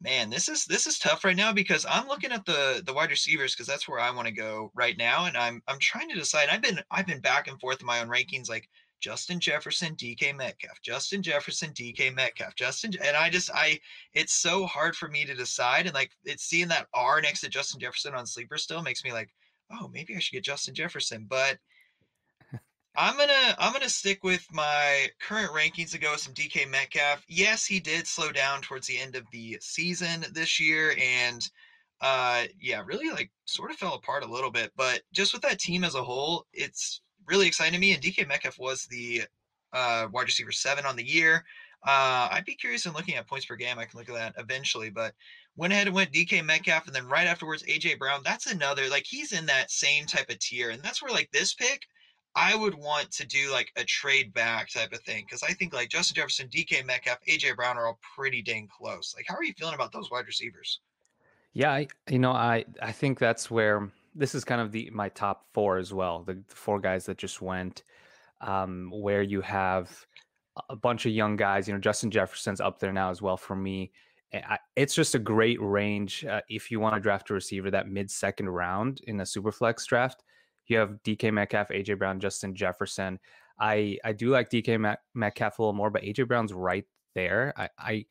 Man, 0.00 0.28
this 0.28 0.48
is 0.48 0.64
this 0.66 0.86
is 0.86 0.98
tough 0.98 1.24
right 1.24 1.36
now 1.36 1.52
because 1.52 1.86
I'm 1.88 2.06
looking 2.08 2.32
at 2.32 2.44
the 2.44 2.82
the 2.84 2.92
wide 2.92 3.10
receivers 3.10 3.54
because 3.54 3.66
that's 3.66 3.88
where 3.88 4.00
I 4.00 4.10
want 4.10 4.28
to 4.28 4.34
go 4.34 4.70
right 4.74 4.96
now, 4.98 5.26
and 5.26 5.36
I'm 5.36 5.62
I'm 5.66 5.78
trying 5.78 6.08
to 6.10 6.14
decide. 6.14 6.48
I've 6.50 6.62
been 6.62 6.80
I've 6.90 7.06
been 7.06 7.20
back 7.20 7.48
and 7.48 7.58
forth 7.58 7.80
in 7.80 7.86
my 7.86 8.00
own 8.00 8.08
rankings, 8.08 8.48
like 8.50 8.68
Justin 9.00 9.40
Jefferson, 9.40 9.94
DK 9.96 10.36
Metcalf, 10.36 10.80
Justin 10.82 11.22
Jefferson, 11.22 11.72
DK 11.72 12.14
Metcalf, 12.14 12.54
Justin, 12.54 12.92
and 13.02 13.16
I 13.16 13.30
just 13.30 13.50
I 13.54 13.78
it's 14.12 14.34
so 14.34 14.66
hard 14.66 14.96
for 14.96 15.08
me 15.08 15.24
to 15.24 15.34
decide, 15.34 15.86
and 15.86 15.94
like 15.94 16.10
it's 16.24 16.44
seeing 16.44 16.68
that 16.68 16.88
R 16.94 17.20
next 17.22 17.40
to 17.42 17.48
Justin 17.48 17.80
Jefferson 17.80 18.14
on 18.14 18.26
sleeper 18.26 18.58
still 18.58 18.82
makes 18.82 19.04
me 19.04 19.12
like, 19.12 19.30
oh, 19.72 19.88
maybe 19.88 20.14
I 20.16 20.18
should 20.18 20.34
get 20.34 20.44
Justin 20.44 20.74
Jefferson, 20.74 21.26
but 21.28 21.58
I'm 22.96 23.16
gonna 23.16 23.54
I'm 23.58 23.72
gonna 23.72 23.88
stick 23.88 24.22
with 24.22 24.46
my 24.52 25.08
current 25.20 25.50
rankings 25.52 25.90
to 25.92 25.98
go 25.98 26.12
with 26.12 26.20
some 26.20 26.34
DK 26.34 26.68
Metcalf. 26.68 27.24
Yes, 27.28 27.66
he 27.66 27.80
did 27.80 28.06
slow 28.06 28.30
down 28.30 28.60
towards 28.62 28.86
the 28.86 28.98
end 28.98 29.16
of 29.16 29.24
the 29.32 29.58
season 29.60 30.24
this 30.32 30.60
year, 30.60 30.94
and 31.00 31.48
uh, 32.00 32.44
yeah, 32.60 32.82
really 32.84 33.10
like 33.10 33.30
sort 33.46 33.70
of 33.72 33.76
fell 33.78 33.94
apart 33.94 34.22
a 34.22 34.30
little 34.30 34.50
bit. 34.50 34.70
But 34.76 35.02
just 35.12 35.32
with 35.32 35.42
that 35.42 35.58
team 35.58 35.82
as 35.82 35.96
a 35.96 36.04
whole, 36.04 36.46
it's 36.52 37.00
really 37.26 37.46
exciting 37.48 37.72
to 37.74 37.80
me. 37.80 37.92
And 37.92 38.02
DK 38.02 38.28
Metcalf 38.28 38.58
was 38.58 38.86
the 38.86 39.22
uh, 39.72 40.06
wide 40.12 40.26
receiver 40.26 40.52
seven 40.52 40.86
on 40.86 40.96
the 40.96 41.06
year. 41.06 41.44
Uh, 41.84 42.28
I'd 42.30 42.44
be 42.46 42.54
curious 42.54 42.86
in 42.86 42.92
looking 42.92 43.16
at 43.16 43.26
points 43.26 43.46
per 43.46 43.56
game. 43.56 43.78
I 43.78 43.86
can 43.86 43.98
look 43.98 44.08
at 44.08 44.14
that 44.14 44.34
eventually, 44.38 44.90
but 44.90 45.14
went 45.56 45.72
ahead 45.72 45.88
and 45.88 45.96
went 45.96 46.12
DK 46.12 46.44
Metcalf, 46.44 46.86
and 46.86 46.94
then 46.94 47.08
right 47.08 47.26
afterwards 47.26 47.64
AJ 47.64 47.98
Brown. 47.98 48.22
That's 48.24 48.46
another 48.46 48.88
like 48.88 49.04
he's 49.04 49.32
in 49.32 49.46
that 49.46 49.72
same 49.72 50.06
type 50.06 50.30
of 50.30 50.38
tier, 50.38 50.70
and 50.70 50.80
that's 50.82 51.02
where 51.02 51.12
like 51.12 51.30
this 51.32 51.54
pick 51.54 51.82
I 52.36 52.56
would 52.56 52.74
want 52.74 53.10
to 53.12 53.26
do 53.26 53.50
like 53.52 53.70
a 53.76 53.84
trade 53.84 54.34
back 54.34 54.70
type 54.70 54.92
of 54.92 55.00
thing 55.00 55.24
because 55.26 55.42
I 55.42 55.52
think 55.52 55.72
like 55.72 55.88
Justin 55.88 56.16
Jefferson, 56.16 56.48
DK 56.48 56.84
Metcalf, 56.84 57.18
AJ 57.28 57.56
Brown 57.56 57.78
are 57.78 57.86
all 57.86 57.98
pretty 58.16 58.42
dang 58.42 58.68
close. 58.68 59.14
Like, 59.16 59.26
how 59.28 59.36
are 59.36 59.44
you 59.44 59.52
feeling 59.56 59.74
about 59.74 59.92
those 59.92 60.10
wide 60.10 60.26
receivers? 60.26 60.80
Yeah, 61.52 61.70
I, 61.72 61.86
you 62.10 62.18
know, 62.18 62.32
I 62.32 62.64
I 62.82 62.90
think 62.90 63.18
that's 63.18 63.50
where 63.50 63.88
this 64.14 64.34
is 64.34 64.44
kind 64.44 64.60
of 64.60 64.72
the 64.72 64.90
my 64.90 65.08
top 65.10 65.46
four 65.52 65.78
as 65.78 65.92
well. 65.92 66.24
The, 66.24 66.34
the 66.34 66.54
four 66.54 66.80
guys 66.80 67.06
that 67.06 67.18
just 67.18 67.40
went, 67.40 67.84
um, 68.40 68.90
where 68.92 69.22
you 69.22 69.40
have 69.40 70.04
a 70.68 70.76
bunch 70.76 71.06
of 71.06 71.12
young 71.12 71.36
guys. 71.36 71.68
You 71.68 71.74
know, 71.74 71.80
Justin 71.80 72.10
Jefferson's 72.10 72.60
up 72.60 72.80
there 72.80 72.92
now 72.92 73.10
as 73.10 73.22
well 73.22 73.36
for 73.36 73.54
me. 73.54 73.92
I, 74.32 74.58
it's 74.74 74.96
just 74.96 75.14
a 75.14 75.20
great 75.20 75.60
range 75.60 76.24
uh, 76.24 76.40
if 76.48 76.70
you 76.70 76.80
want 76.80 76.96
to 76.96 77.00
draft 77.00 77.30
a 77.30 77.34
receiver 77.34 77.70
that 77.70 77.88
mid 77.88 78.10
second 78.10 78.48
round 78.48 79.00
in 79.06 79.20
a 79.20 79.26
super 79.26 79.52
flex 79.52 79.86
draft. 79.86 80.24
You 80.66 80.78
have 80.78 81.02
DK 81.04 81.32
Metcalf, 81.32 81.68
AJ 81.68 81.98
Brown, 81.98 82.20
Justin 82.20 82.54
Jefferson. 82.54 83.18
I 83.58 83.98
I 84.04 84.12
do 84.12 84.30
like 84.30 84.50
DK 84.50 84.80
Met, 84.80 85.00
Metcalf 85.14 85.58
a 85.58 85.62
little 85.62 85.72
more, 85.72 85.90
but 85.90 86.02
AJ 86.02 86.28
Brown's 86.28 86.52
right 86.52 86.84
there. 87.14 87.52
I, 87.56 87.68
I 87.78 88.06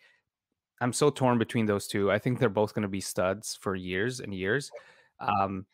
I'm 0.82 0.94
so 0.94 1.10
torn 1.10 1.38
between 1.38 1.66
those 1.66 1.88
two. 1.88 2.12
I 2.12 2.20
think 2.20 2.40
they're 2.40 2.50
both 2.50 2.74
going 2.74 2.84
to 2.84 2.90
be 2.90 3.02
studs 3.02 3.58
for 3.62 3.76
years 3.76 4.20
and 4.20 4.34
years. 4.34 4.72
Um, 5.20 5.66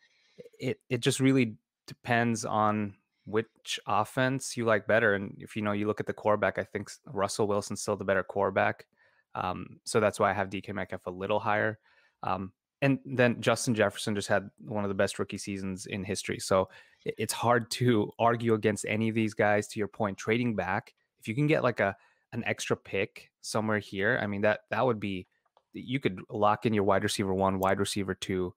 it 0.58 0.80
it 0.88 1.00
just 1.00 1.20
really 1.20 1.56
depends 1.86 2.44
on 2.44 2.94
which 3.26 3.80
offense 3.86 4.56
you 4.56 4.64
like 4.64 4.86
better. 4.86 5.14
And 5.14 5.36
if 5.38 5.56
you 5.56 5.62
know 5.62 5.72
you 5.72 5.86
look 5.86 6.00
at 6.00 6.06
the 6.06 6.12
quarterback, 6.12 6.58
I 6.58 6.64
think 6.64 6.90
Russell 7.06 7.46
Wilson's 7.46 7.82
still 7.82 7.96
the 7.96 8.04
better 8.04 8.22
quarterback. 8.22 8.86
Um, 9.34 9.80
so 9.84 10.00
that's 10.00 10.18
why 10.18 10.30
I 10.30 10.34
have 10.34 10.50
DK 10.50 10.74
Metcalf 10.74 11.06
a 11.06 11.10
little 11.10 11.40
higher. 11.40 11.78
Um, 12.22 12.52
and 12.82 12.98
then 13.04 13.40
Justin 13.40 13.74
Jefferson 13.74 14.14
just 14.14 14.28
had 14.28 14.50
one 14.58 14.84
of 14.84 14.88
the 14.88 14.94
best 14.94 15.18
rookie 15.18 15.38
seasons 15.38 15.86
in 15.86 16.02
history. 16.02 16.38
So 16.38 16.68
it's 17.04 17.32
hard 17.32 17.70
to 17.72 18.10
argue 18.18 18.54
against 18.54 18.86
any 18.88 19.08
of 19.08 19.14
these 19.14 19.34
guys. 19.34 19.68
To 19.68 19.78
your 19.78 19.88
point, 19.88 20.16
trading 20.16 20.56
back, 20.56 20.94
if 21.20 21.28
you 21.28 21.34
can 21.34 21.46
get 21.46 21.62
like 21.62 21.80
a 21.80 21.94
an 22.32 22.42
extra 22.46 22.76
pick 22.76 23.30
somewhere 23.42 23.78
here, 23.78 24.18
I 24.22 24.26
mean 24.26 24.42
that 24.42 24.60
that 24.70 24.84
would 24.84 25.00
be 25.00 25.26
you 25.72 26.00
could 26.00 26.20
lock 26.30 26.66
in 26.66 26.74
your 26.74 26.84
wide 26.84 27.02
receiver 27.02 27.34
one, 27.34 27.58
wide 27.58 27.80
receiver 27.80 28.14
two, 28.14 28.54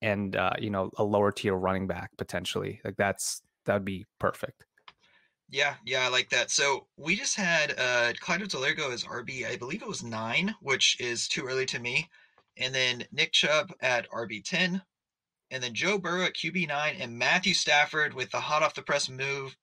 and 0.00 0.34
uh, 0.36 0.52
you 0.58 0.70
know 0.70 0.90
a 0.96 1.04
lower 1.04 1.30
tier 1.30 1.54
running 1.54 1.86
back 1.86 2.10
potentially. 2.16 2.80
Like 2.84 2.96
that's 2.96 3.42
that 3.66 3.74
would 3.74 3.84
be 3.84 4.06
perfect. 4.18 4.64
Yeah, 5.50 5.74
yeah, 5.84 6.06
I 6.06 6.08
like 6.08 6.30
that. 6.30 6.50
So 6.50 6.86
we 6.96 7.14
just 7.14 7.36
had 7.36 7.74
uh 7.78 8.14
Clyde 8.20 8.40
Delargo 8.42 8.90
as 8.90 9.04
RB, 9.04 9.46
I 9.46 9.56
believe 9.56 9.82
it 9.82 9.88
was 9.88 10.02
nine, 10.02 10.54
which 10.62 10.98
is 10.98 11.28
too 11.28 11.44
early 11.44 11.66
to 11.66 11.78
me. 11.78 12.08
And 12.60 12.74
then 12.74 13.04
Nick 13.10 13.32
Chubb 13.32 13.72
at 13.80 14.08
RB 14.10 14.44
10. 14.44 14.80
And 15.50 15.62
then 15.62 15.74
Joe 15.74 15.98
Burrow 15.98 16.24
at 16.24 16.34
QB 16.34 16.68
9 16.68 16.96
and 17.00 17.18
Matthew 17.18 17.54
Stafford 17.54 18.14
with 18.14 18.30
the 18.30 18.38
hot 18.38 18.62
off 18.62 18.74
the 18.74 18.82
press 18.82 19.08
move 19.08 19.56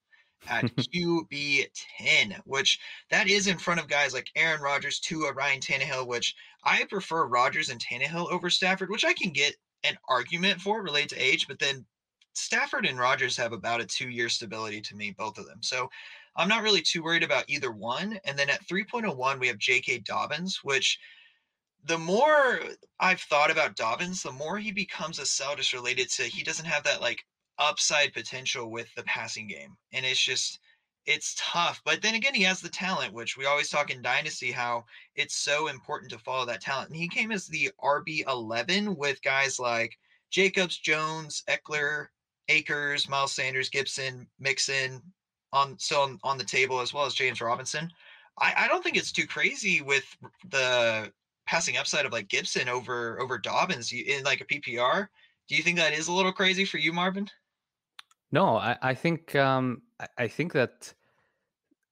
at 0.49 0.65
QB 0.75 1.67
10, 1.99 2.41
which 2.45 2.79
that 3.09 3.29
is 3.29 3.47
in 3.47 3.57
front 3.57 3.79
of 3.79 3.87
guys 3.87 4.13
like 4.13 4.29
Aaron 4.35 4.61
Rodgers, 4.61 4.99
Tua, 4.99 5.31
Ryan 5.31 5.61
Tannehill, 5.61 6.07
which 6.07 6.35
I 6.63 6.83
prefer 6.89 7.25
Rodgers 7.25 7.69
and 7.69 7.79
Tannehill 7.79 8.29
over 8.29 8.49
Stafford, 8.49 8.89
which 8.89 9.05
I 9.05 9.13
can 9.13 9.31
get 9.31 9.55
an 9.83 9.97
argument 10.09 10.59
for 10.59 10.81
related 10.81 11.09
to 11.09 11.23
age, 11.23 11.47
but 11.47 11.59
then 11.59 11.85
Stafford 12.33 12.85
and 12.85 12.99
Rodgers 12.99 13.35
have 13.37 13.51
about 13.51 13.81
a 13.81 13.85
two 13.85 14.09
year 14.09 14.29
stability 14.29 14.81
to 14.81 14.95
me, 14.95 15.11
both 15.17 15.37
of 15.37 15.47
them. 15.47 15.61
So 15.61 15.89
I'm 16.35 16.47
not 16.47 16.61
really 16.61 16.81
too 16.81 17.01
worried 17.01 17.23
about 17.23 17.45
either 17.47 17.71
one. 17.71 18.19
And 18.25 18.37
then 18.37 18.49
at 18.49 18.65
3.01, 18.67 19.39
we 19.39 19.47
have 19.47 19.57
J.K. 19.57 19.99
Dobbins, 19.99 20.59
which 20.63 20.99
the 21.87 21.97
more 21.97 22.59
I've 22.99 23.21
thought 23.21 23.51
about 23.51 23.75
Dobbins, 23.75 24.23
the 24.23 24.31
more 24.31 24.57
he 24.57 24.71
becomes 24.71 25.19
a 25.19 25.25
sell 25.25 25.55
just 25.55 25.73
related 25.73 26.09
to 26.11 26.23
he 26.23 26.43
doesn't 26.43 26.65
have 26.65 26.83
that 26.83 27.01
like 27.01 27.23
upside 27.59 28.13
potential 28.13 28.69
with 28.69 28.93
the 28.95 29.03
passing 29.03 29.47
game. 29.47 29.75
And 29.93 30.05
it's 30.05 30.21
just, 30.21 30.59
it's 31.05 31.35
tough. 31.39 31.81
But 31.85 32.01
then 32.01 32.15
again, 32.15 32.33
he 32.33 32.43
has 32.43 32.59
the 32.59 32.69
talent, 32.69 33.13
which 33.13 33.37
we 33.37 33.45
always 33.45 33.69
talk 33.69 33.89
in 33.89 34.01
Dynasty 34.01 34.51
how 34.51 34.85
it's 35.15 35.35
so 35.37 35.67
important 35.67 36.11
to 36.11 36.19
follow 36.19 36.45
that 36.45 36.61
talent. 36.61 36.89
And 36.89 36.97
he 36.97 37.07
came 37.07 37.31
as 37.31 37.47
the 37.47 37.71
RB11 37.83 38.95
with 38.95 39.21
guys 39.21 39.57
like 39.59 39.97
Jacobs, 40.29 40.77
Jones, 40.77 41.43
Ekeler, 41.49 42.07
Akers, 42.49 43.09
Miles 43.09 43.33
Sanders, 43.33 43.69
Gibson, 43.69 44.27
Mixon 44.39 45.01
on 45.53 45.79
still 45.79 46.01
on, 46.01 46.19
on 46.23 46.37
the 46.37 46.43
table 46.43 46.81
as 46.81 46.93
well 46.93 47.05
as 47.05 47.13
James 47.13 47.41
Robinson. 47.41 47.91
I, 48.39 48.53
I 48.57 48.67
don't 48.67 48.83
think 48.83 48.97
it's 48.97 49.11
too 49.11 49.25
crazy 49.25 49.81
with 49.81 50.05
the 50.49 51.11
passing 51.47 51.77
upside 51.77 52.05
of 52.05 52.11
like 52.11 52.27
Gibson 52.27 52.69
over 52.69 53.19
over 53.19 53.37
Dobbins 53.37 53.91
in 53.91 54.23
like 54.23 54.41
a 54.41 54.45
PPR. 54.45 55.07
Do 55.47 55.55
you 55.55 55.63
think 55.63 55.77
that 55.77 55.93
is 55.93 56.07
a 56.07 56.11
little 56.11 56.33
crazy 56.33 56.65
for 56.65 56.77
you, 56.77 56.91
Marvin? 56.91 57.29
No, 58.31 58.57
I, 58.57 58.77
I 58.81 58.93
think 58.93 59.35
um, 59.35 59.81
I, 60.17 60.27
think 60.27 60.51
that 60.53 60.93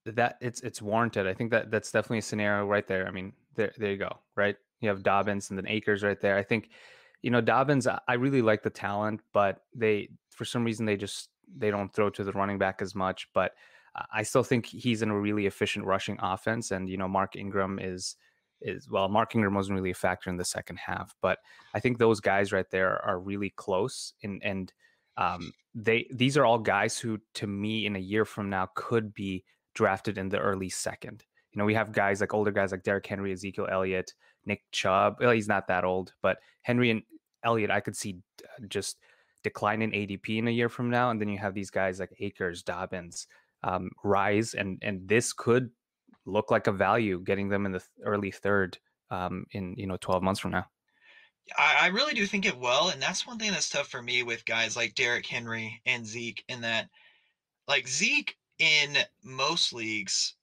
that 0.06 0.38
it's 0.42 0.60
it's 0.62 0.82
warranted. 0.82 1.26
I 1.26 1.34
think 1.34 1.52
that 1.52 1.72
that's 1.72 1.92
definitely 1.92 2.18
a 2.18 2.24
scenario 2.24 2.66
right 2.66 2.86
there. 2.86 3.08
I 3.08 3.12
mean, 3.12 3.32
there 3.56 3.72
there 3.78 3.92
you 3.92 3.98
go, 3.98 4.20
right? 4.36 4.58
You 4.82 4.90
have 4.90 5.04
Dobbins 5.04 5.50
and 5.50 5.58
then 5.58 5.68
Akers 5.68 6.04
right 6.04 6.20
there. 6.20 6.38
I 6.38 6.44
think 6.44 6.70
you 7.22 7.32
know, 7.32 7.42
Dobbins, 7.42 7.88
I 7.88 8.14
really 8.14 8.44
like 8.44 8.62
the 8.62 8.70
talent, 8.70 9.22
but 9.34 9.62
they, 9.74 10.10
for 10.30 10.46
some 10.46 10.64
reason, 10.64 10.86
they 10.86 10.96
just 10.96 11.30
they 11.58 11.72
don't 11.72 11.92
throw 11.92 12.12
to 12.12 12.24
the 12.24 12.32
running 12.34 12.60
back 12.60 12.84
as 12.84 12.94
much. 12.94 13.30
But 13.34 13.54
I 14.14 14.22
still 14.22 14.44
think 14.44 14.68
he's 14.68 15.02
in 15.02 15.10
a 15.10 15.20
really 15.20 15.48
efficient 15.48 15.86
rushing 15.86 16.20
offense, 16.22 16.70
and 16.70 16.88
you 16.88 16.98
know, 16.98 17.08
Mark 17.08 17.36
Ingram 17.36 17.80
is 17.82 18.16
is 18.62 18.90
well, 18.90 19.10
Mark 19.10 19.36
Ingram 19.36 19.54
wasn't 19.54 19.76
really 19.76 19.92
a 19.92 19.96
factor 19.96 20.30
in 20.30 20.38
the 20.38 20.46
second 20.46 20.78
half, 20.78 21.14
but 21.22 21.40
I 21.74 21.80
think 21.80 21.98
those 21.98 22.20
guys 22.20 22.52
right 22.52 22.70
there 22.72 23.04
are 23.06 23.20
really 23.20 23.52
close, 23.52 24.14
and 24.24 24.42
and 24.44 24.72
um, 25.18 25.52
they 25.74 26.08
these 26.14 26.38
are 26.38 26.46
all 26.46 26.60
guys 26.60 26.98
who, 26.98 27.20
to 27.36 27.48
me, 27.48 27.86
in 27.86 27.96
a 27.96 28.00
year 28.00 28.26
from 28.26 28.50
now, 28.50 28.70
could 28.76 29.14
be 29.14 29.44
drafted 29.74 30.18
in 30.18 30.30
the 30.30 30.40
early 30.40 30.70
second. 30.70 31.24
You 31.52 31.60
know, 31.60 31.66
we 31.66 31.74
have 31.74 31.92
guys 31.92 32.22
like 32.22 32.34
older 32.34 32.52
guys 32.52 32.72
like 32.72 32.84
Derrick 32.84 33.06
Henry, 33.06 33.32
Ezekiel 33.32 33.68
Elliott, 33.72 34.14
Nick 34.46 34.64
Chubb. 34.72 35.18
Well, 35.20 35.32
he's 35.32 35.48
not 35.48 35.68
that 35.68 35.86
old, 35.86 36.14
but 36.22 36.38
Henry 36.64 36.90
and 36.92 37.04
Elliott, 37.44 37.72
I 37.72 37.80
could 37.80 37.96
see 37.96 38.18
just 38.68 38.98
decline 39.44 39.82
in 39.82 39.92
ADP 39.92 40.38
in 40.38 40.48
a 40.48 40.52
year 40.52 40.70
from 40.70 40.90
now, 40.90 41.12
and 41.12 41.22
then 41.22 41.30
you 41.30 41.38
have 41.38 41.54
these 41.54 41.70
guys 41.70 42.00
like 42.00 42.16
Akers, 42.20 42.64
Dobbins 42.64 43.28
um, 43.64 43.90
rise, 44.04 44.54
and 44.54 44.80
and 44.82 45.08
this 45.08 45.34
could 45.34 45.70
look 46.26 46.52
like 46.52 46.68
a 46.68 46.72
value 46.72 47.22
getting 47.24 47.50
them 47.50 47.66
in 47.66 47.72
the 47.72 47.84
early 48.04 48.32
third 48.32 48.78
um, 49.12 49.46
in 49.52 49.76
you 49.78 49.88
know 49.88 49.98
12 50.02 50.24
months 50.24 50.40
from 50.40 50.52
now. 50.52 50.66
I, 51.58 51.78
I 51.82 51.88
really 51.88 52.14
do 52.14 52.26
think 52.26 52.46
it 52.46 52.58
will, 52.58 52.90
and 52.90 53.02
that's 53.02 53.28
one 53.28 53.38
thing 53.38 53.52
that's 53.52 53.70
tough 53.70 53.88
for 53.88 54.02
me 54.02 54.24
with 54.24 54.46
guys 54.46 54.76
like 54.76 54.96
Derrick 54.96 55.26
Henry 55.26 55.82
and 55.86 56.06
Zeke, 56.06 56.44
in 56.48 56.62
that 56.62 56.90
like 57.68 57.88
Zeke 57.88 58.36
in 58.60 58.98
most 59.24 59.74
leagues 59.74 60.36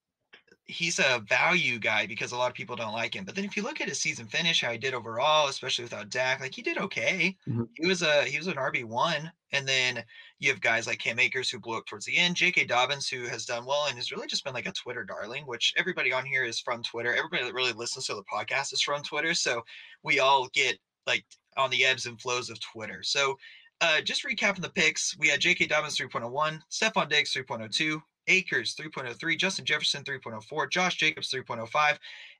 he's 0.66 0.98
a 0.98 1.22
value 1.28 1.78
guy 1.78 2.06
because 2.06 2.32
a 2.32 2.36
lot 2.36 2.48
of 2.48 2.54
people 2.54 2.76
don't 2.76 2.92
like 2.92 3.14
him. 3.14 3.24
But 3.24 3.34
then 3.34 3.44
if 3.44 3.56
you 3.56 3.62
look 3.62 3.80
at 3.80 3.88
his 3.88 4.00
season 4.00 4.26
finish, 4.26 4.62
how 4.62 4.70
he 4.70 4.78
did 4.78 4.94
overall, 4.94 5.48
especially 5.48 5.84
without 5.84 6.08
Dak, 6.08 6.40
like 6.40 6.54
he 6.54 6.62
did 6.62 6.78
okay. 6.78 7.36
Mm-hmm. 7.48 7.64
He 7.74 7.86
was 7.86 8.02
a 8.02 8.24
he 8.24 8.38
was 8.38 8.46
an 8.46 8.54
RB 8.54 8.84
one, 8.84 9.30
and 9.52 9.66
then 9.66 10.04
you 10.38 10.50
have 10.50 10.60
guys 10.60 10.86
like 10.86 10.98
Cam 10.98 11.18
Akers 11.18 11.50
who 11.50 11.58
blew 11.58 11.76
up 11.76 11.86
towards 11.86 12.06
the 12.06 12.16
end, 12.16 12.36
J.K. 12.36 12.64
Dobbins 12.64 13.08
who 13.08 13.26
has 13.26 13.44
done 13.44 13.64
well 13.64 13.86
and 13.88 13.96
has 13.96 14.12
really 14.12 14.26
just 14.26 14.44
been 14.44 14.54
like 14.54 14.66
a 14.66 14.72
Twitter 14.72 15.04
darling. 15.04 15.44
Which 15.46 15.74
everybody 15.76 16.12
on 16.12 16.24
here 16.24 16.44
is 16.44 16.60
from 16.60 16.82
Twitter. 16.82 17.14
Everybody 17.14 17.44
that 17.44 17.54
really 17.54 17.72
listens 17.72 18.06
to 18.06 18.14
the 18.14 18.24
podcast 18.24 18.72
is 18.72 18.82
from 18.82 19.02
Twitter, 19.02 19.34
so 19.34 19.62
we 20.02 20.20
all 20.20 20.48
get 20.52 20.78
like 21.06 21.24
on 21.56 21.70
the 21.70 21.84
ebbs 21.84 22.06
and 22.06 22.20
flows 22.20 22.50
of 22.50 22.60
Twitter. 22.60 23.02
So. 23.02 23.36
Uh, 23.80 24.00
just 24.00 24.24
recapping 24.24 24.60
the 24.60 24.70
picks, 24.70 25.18
we 25.18 25.26
had 25.26 25.40
J.K. 25.40 25.66
Dobbins 25.66 25.96
3.01, 25.96 26.60
Stefon 26.70 27.08
Diggs 27.08 27.34
3.02, 27.34 28.00
Akers 28.26 28.74
3.03, 28.74 29.38
Justin 29.38 29.64
Jefferson 29.64 30.04
3.04, 30.04 30.70
Josh 30.70 30.96
Jacobs 30.96 31.30
3.05. 31.30 31.98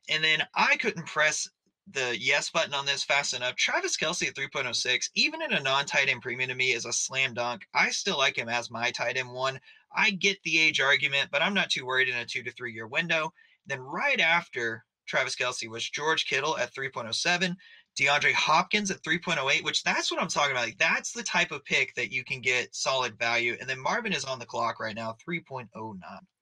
And 0.09 0.23
then 0.23 0.43
I 0.55 0.77
couldn't 0.77 1.07
press 1.07 1.49
the 1.91 2.17
yes 2.19 2.51
button 2.51 2.75
on 2.75 2.87
this 2.87 3.03
fast 3.03 3.35
enough. 3.35 3.57
Travis 3.57 3.97
Kelce 3.97 4.29
at 4.29 4.35
3.06, 4.35 5.11
even 5.15 5.43
in 5.43 5.53
a 5.53 5.63
non 5.63 5.85
tight 5.85 6.09
end 6.09 6.23
premium 6.23 6.49
to 6.49 6.55
me, 6.55 6.73
is 6.73 6.87
a 6.87 6.93
slam 6.93 7.35
dunk. 7.35 7.67
I 7.75 7.91
still 7.91 8.19
like 8.19 8.39
him 8.39 8.49
as 8.49 8.71
my 8.71 8.91
tight 8.91 9.17
end 9.17 9.31
one. 9.31 9.61
I 9.95 10.11
get 10.11 10.43
the 10.43 10.59
age 10.59 10.81
argument, 10.81 11.31
but 11.31 11.43
I'm 11.43 11.55
not 11.55 11.71
too 11.71 11.85
worried 11.85 12.09
in 12.09 12.17
a 12.17 12.25
two 12.25 12.43
to 12.45 12.53
three 12.53 12.73
year 12.73 12.87
window. 12.87 13.33
Then 13.67 13.81
right 13.81 14.21
after 14.21 14.85
Travis 15.07 15.37
Kelce 15.37 15.69
was 15.69 15.89
George 15.89 16.27
Kittle 16.27 16.57
at 16.57 16.75
3.07, 16.75 17.57
DeAndre 17.99 18.33
Hopkins 18.33 18.91
at 18.91 19.03
3.08, 19.03 19.65
which 19.65 19.83
that's 19.83 20.11
what 20.11 20.21
I'm 20.21 20.29
talking 20.29 20.53
about. 20.53 20.65
Like 20.65 20.79
that's 20.79 21.13
the 21.13 21.23
type 21.23 21.53
of 21.53 21.65
pick 21.65 21.95
that 21.95 22.11
you 22.11 22.25
can 22.25 22.41
get 22.41 22.75
solid 22.75 23.19
value. 23.19 23.57
And 23.61 23.69
then 23.69 23.79
Marvin 23.79 24.13
is 24.13 24.25
on 24.25 24.39
the 24.39 24.47
clock 24.47 24.81
right 24.81 24.97
now, 24.97 25.17
3.09. 25.29 25.69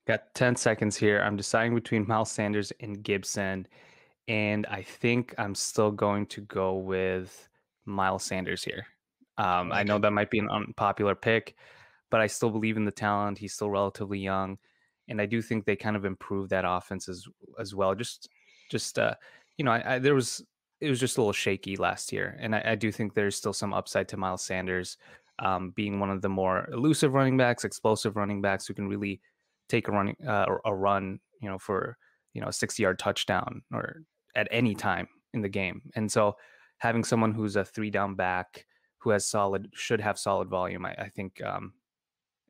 Got 0.06 0.34
10 0.34 0.56
seconds 0.56 0.96
here. 0.96 1.20
I'm 1.20 1.36
deciding 1.36 1.74
between 1.74 2.06
Miles 2.06 2.30
Sanders 2.30 2.72
and 2.80 3.02
Gibson. 3.02 3.66
And 4.28 4.66
I 4.66 4.82
think 4.82 5.34
I'm 5.38 5.54
still 5.54 5.90
going 5.90 6.26
to 6.26 6.40
go 6.42 6.74
with 6.74 7.48
Miles 7.84 8.24
Sanders 8.24 8.62
here. 8.62 8.86
Um, 9.38 9.70
okay. 9.70 9.80
I 9.80 9.82
know 9.82 9.98
that 9.98 10.12
might 10.12 10.30
be 10.30 10.38
an 10.38 10.50
unpopular 10.50 11.14
pick, 11.14 11.56
but 12.10 12.20
I 12.20 12.26
still 12.26 12.50
believe 12.50 12.76
in 12.76 12.84
the 12.84 12.90
talent. 12.90 13.38
He's 13.38 13.54
still 13.54 13.70
relatively 13.70 14.18
young. 14.18 14.58
And 15.08 15.20
I 15.20 15.26
do 15.26 15.42
think 15.42 15.64
they 15.64 15.76
kind 15.76 15.96
of 15.96 16.04
improved 16.04 16.50
that 16.50 16.64
offense 16.66 17.08
as 17.08 17.26
as 17.58 17.74
well. 17.74 17.94
Just 17.94 18.28
just 18.70 18.98
uh, 18.98 19.14
you 19.56 19.64
know, 19.64 19.72
I, 19.72 19.94
I, 19.94 19.98
there 19.98 20.14
was 20.14 20.44
it 20.80 20.88
was 20.88 21.00
just 21.00 21.18
a 21.18 21.20
little 21.20 21.32
shaky 21.32 21.76
last 21.76 22.12
year, 22.12 22.36
and 22.40 22.54
I, 22.54 22.62
I 22.64 22.74
do 22.74 22.90
think 22.90 23.14
there's 23.14 23.36
still 23.36 23.52
some 23.52 23.74
upside 23.74 24.08
to 24.08 24.16
Miles 24.16 24.42
Sanders 24.42 24.96
um, 25.40 25.70
being 25.70 25.98
one 25.98 26.10
of 26.10 26.22
the 26.22 26.28
more 26.28 26.68
elusive 26.72 27.14
running 27.14 27.36
backs, 27.36 27.64
explosive 27.64 28.16
running 28.16 28.40
backs 28.40 28.66
who 28.66 28.74
can 28.74 28.88
really 28.88 29.20
take 29.68 29.88
a 29.88 29.92
running 29.92 30.16
uh, 30.26 30.46
a 30.64 30.74
run, 30.74 31.18
you 31.40 31.48
know, 31.48 31.58
for 31.58 31.96
you 32.34 32.40
know 32.40 32.48
a 32.48 32.52
60 32.52 32.82
yard 32.82 32.98
touchdown 32.98 33.62
or 33.72 34.02
at 34.36 34.48
any 34.50 34.74
time 34.74 35.08
in 35.34 35.40
the 35.40 35.48
game. 35.48 35.82
And 35.94 36.10
so 36.10 36.36
having 36.78 37.04
someone 37.04 37.32
who's 37.32 37.56
a 37.56 37.64
three 37.64 37.90
down 37.90 38.14
back 38.14 38.66
who 38.98 39.10
has 39.10 39.26
solid 39.26 39.70
should 39.74 40.00
have 40.00 40.18
solid 40.18 40.48
volume, 40.48 40.84
I, 40.84 40.92
I 40.92 41.08
think 41.08 41.42
um, 41.42 41.72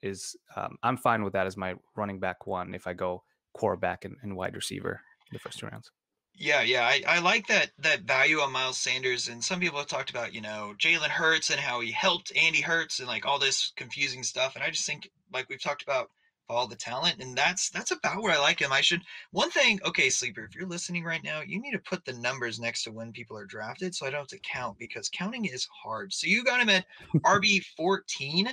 is 0.02 0.36
um, 0.56 0.76
I'm 0.82 0.96
fine 0.96 1.22
with 1.22 1.32
that 1.34 1.46
as 1.46 1.56
my 1.56 1.74
running 1.96 2.18
back 2.18 2.46
one 2.46 2.74
if 2.74 2.86
I 2.86 2.92
go 2.92 3.22
quarterback 3.52 4.04
and, 4.04 4.16
and 4.22 4.36
wide 4.36 4.56
receiver 4.56 5.00
in 5.30 5.34
the 5.34 5.38
first 5.38 5.58
two 5.58 5.66
rounds. 5.66 5.90
Yeah, 6.34 6.62
yeah, 6.62 6.84
I, 6.86 7.02
I 7.06 7.18
like 7.20 7.46
that 7.48 7.70
that 7.78 8.02
value 8.02 8.40
on 8.40 8.50
Miles 8.50 8.78
Sanders, 8.78 9.28
and 9.28 9.44
some 9.44 9.60
people 9.60 9.78
have 9.78 9.88
talked 9.88 10.10
about 10.10 10.32
you 10.32 10.40
know 10.40 10.74
Jalen 10.78 11.08
Hurts 11.08 11.50
and 11.50 11.60
how 11.60 11.80
he 11.80 11.92
helped 11.92 12.32
Andy 12.34 12.62
Hurts 12.62 12.98
and 12.98 13.06
like 13.08 13.26
all 13.26 13.38
this 13.38 13.72
confusing 13.76 14.22
stuff, 14.22 14.54
and 14.54 14.64
I 14.64 14.70
just 14.70 14.86
think 14.86 15.10
like 15.32 15.48
we've 15.48 15.62
talked 15.62 15.82
about 15.82 16.10
all 16.48 16.66
the 16.66 16.76
talent, 16.76 17.20
and 17.20 17.36
that's 17.36 17.68
that's 17.70 17.90
about 17.90 18.22
where 18.22 18.32
I 18.32 18.38
like 18.38 18.58
him. 18.60 18.72
I 18.72 18.80
should 18.80 19.02
one 19.32 19.50
thing, 19.50 19.80
okay, 19.84 20.08
sleeper, 20.08 20.44
if 20.44 20.54
you're 20.54 20.66
listening 20.66 21.04
right 21.04 21.22
now, 21.22 21.42
you 21.42 21.60
need 21.60 21.72
to 21.72 21.78
put 21.78 22.04
the 22.04 22.14
numbers 22.14 22.58
next 22.58 22.84
to 22.84 22.90
when 22.92 23.12
people 23.12 23.36
are 23.36 23.44
drafted, 23.44 23.94
so 23.94 24.06
I 24.06 24.10
don't 24.10 24.20
have 24.20 24.28
to 24.28 24.38
count 24.38 24.78
because 24.78 25.10
counting 25.10 25.44
is 25.44 25.68
hard. 25.82 26.12
So 26.12 26.26
you 26.26 26.42
got 26.42 26.60
him 26.60 26.70
at 26.70 26.86
RB 27.24 27.62
14, 27.76 28.48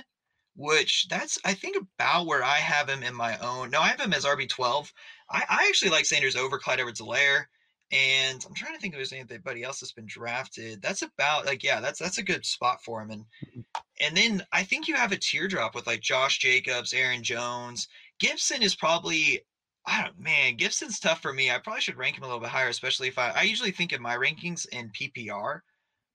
which 0.56 1.06
that's 1.08 1.38
I 1.44 1.54
think 1.54 1.76
about 1.76 2.26
where 2.26 2.44
I 2.44 2.56
have 2.56 2.88
him 2.88 3.02
in 3.02 3.14
my 3.14 3.38
own. 3.38 3.70
No, 3.70 3.80
I 3.80 3.88
have 3.88 4.00
him 4.00 4.12
as 4.12 4.24
RB 4.26 4.48
12. 4.48 4.92
I, 5.30 5.44
I 5.48 5.66
actually 5.68 5.90
like 5.90 6.04
Sanders 6.04 6.36
over 6.36 6.58
Clyde 6.58 6.80
Edwards-Helaire 6.80 7.46
And 7.90 8.44
I'm 8.46 8.54
trying 8.54 8.74
to 8.74 8.80
think 8.80 8.92
if 8.92 8.98
there's 8.98 9.12
anybody 9.12 9.62
else 9.62 9.80
that's 9.80 9.92
been 9.92 10.06
drafted. 10.06 10.82
That's 10.82 11.02
about 11.02 11.46
like 11.46 11.64
yeah, 11.64 11.80
that's 11.80 11.98
that's 11.98 12.18
a 12.18 12.22
good 12.22 12.44
spot 12.44 12.82
for 12.84 13.00
him. 13.00 13.10
And 13.10 13.24
and 14.00 14.16
then 14.16 14.42
I 14.52 14.62
think 14.62 14.88
you 14.88 14.94
have 14.94 15.12
a 15.12 15.16
teardrop 15.16 15.74
with 15.74 15.86
like 15.86 16.00
Josh 16.00 16.38
Jacobs, 16.38 16.92
Aaron 16.92 17.22
Jones. 17.22 17.88
Gibson 18.18 18.62
is 18.62 18.74
probably 18.74 19.40
I 19.86 20.04
don't 20.04 20.20
man, 20.20 20.56
Gibson's 20.56 21.00
tough 21.00 21.22
for 21.22 21.32
me. 21.32 21.50
I 21.50 21.58
probably 21.58 21.80
should 21.80 21.96
rank 21.96 22.18
him 22.18 22.24
a 22.24 22.26
little 22.26 22.40
bit 22.40 22.50
higher, 22.50 22.68
especially 22.68 23.08
if 23.08 23.18
I 23.18 23.30
I 23.30 23.42
usually 23.42 23.70
think 23.70 23.92
of 23.92 24.02
my 24.02 24.16
rankings 24.16 24.68
in 24.68 24.90
PPR 24.90 25.60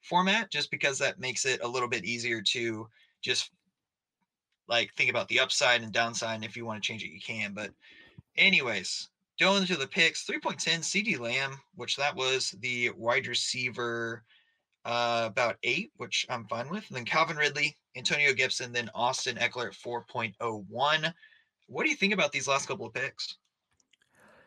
format 0.01 0.51
just 0.51 0.69
because 0.69 0.99
that 0.99 1.19
makes 1.19 1.45
it 1.45 1.63
a 1.63 1.67
little 1.67 1.89
bit 1.89 2.05
easier 2.05 2.41
to 2.41 2.87
just 3.23 3.49
like 4.67 4.93
think 4.93 5.09
about 5.09 5.27
the 5.27 5.39
upside 5.39 5.81
and 5.81 5.91
downside. 5.91 6.35
And 6.35 6.45
if 6.45 6.55
you 6.55 6.65
want 6.65 6.81
to 6.81 6.87
change 6.87 7.03
it, 7.03 7.11
you 7.11 7.19
can. 7.19 7.53
But 7.53 7.71
anyways, 8.37 9.09
going 9.39 9.61
into 9.61 9.75
the 9.75 9.87
picks, 9.87 10.25
3.10 10.25 10.79
CeeDee 10.79 11.19
Lamb, 11.19 11.59
which 11.75 11.95
that 11.97 12.15
was 12.15 12.51
the 12.59 12.91
wide 12.91 13.27
receiver 13.27 14.23
uh, 14.85 15.23
about 15.25 15.57
eight, 15.63 15.91
which 15.97 16.25
I'm 16.29 16.45
fine 16.45 16.69
with. 16.69 16.85
And 16.89 16.97
then 16.97 17.05
Calvin 17.05 17.37
Ridley, 17.37 17.77
Antonio 17.95 18.33
Gibson, 18.33 18.71
then 18.71 18.89
Austin 18.93 19.37
Ekeler 19.37 19.67
at 19.67 19.73
4.01. 19.73 21.13
What 21.67 21.83
do 21.83 21.89
you 21.89 21.95
think 21.95 22.13
about 22.13 22.31
these 22.31 22.47
last 22.47 22.67
couple 22.67 22.85
of 22.85 22.93
picks? 22.93 23.37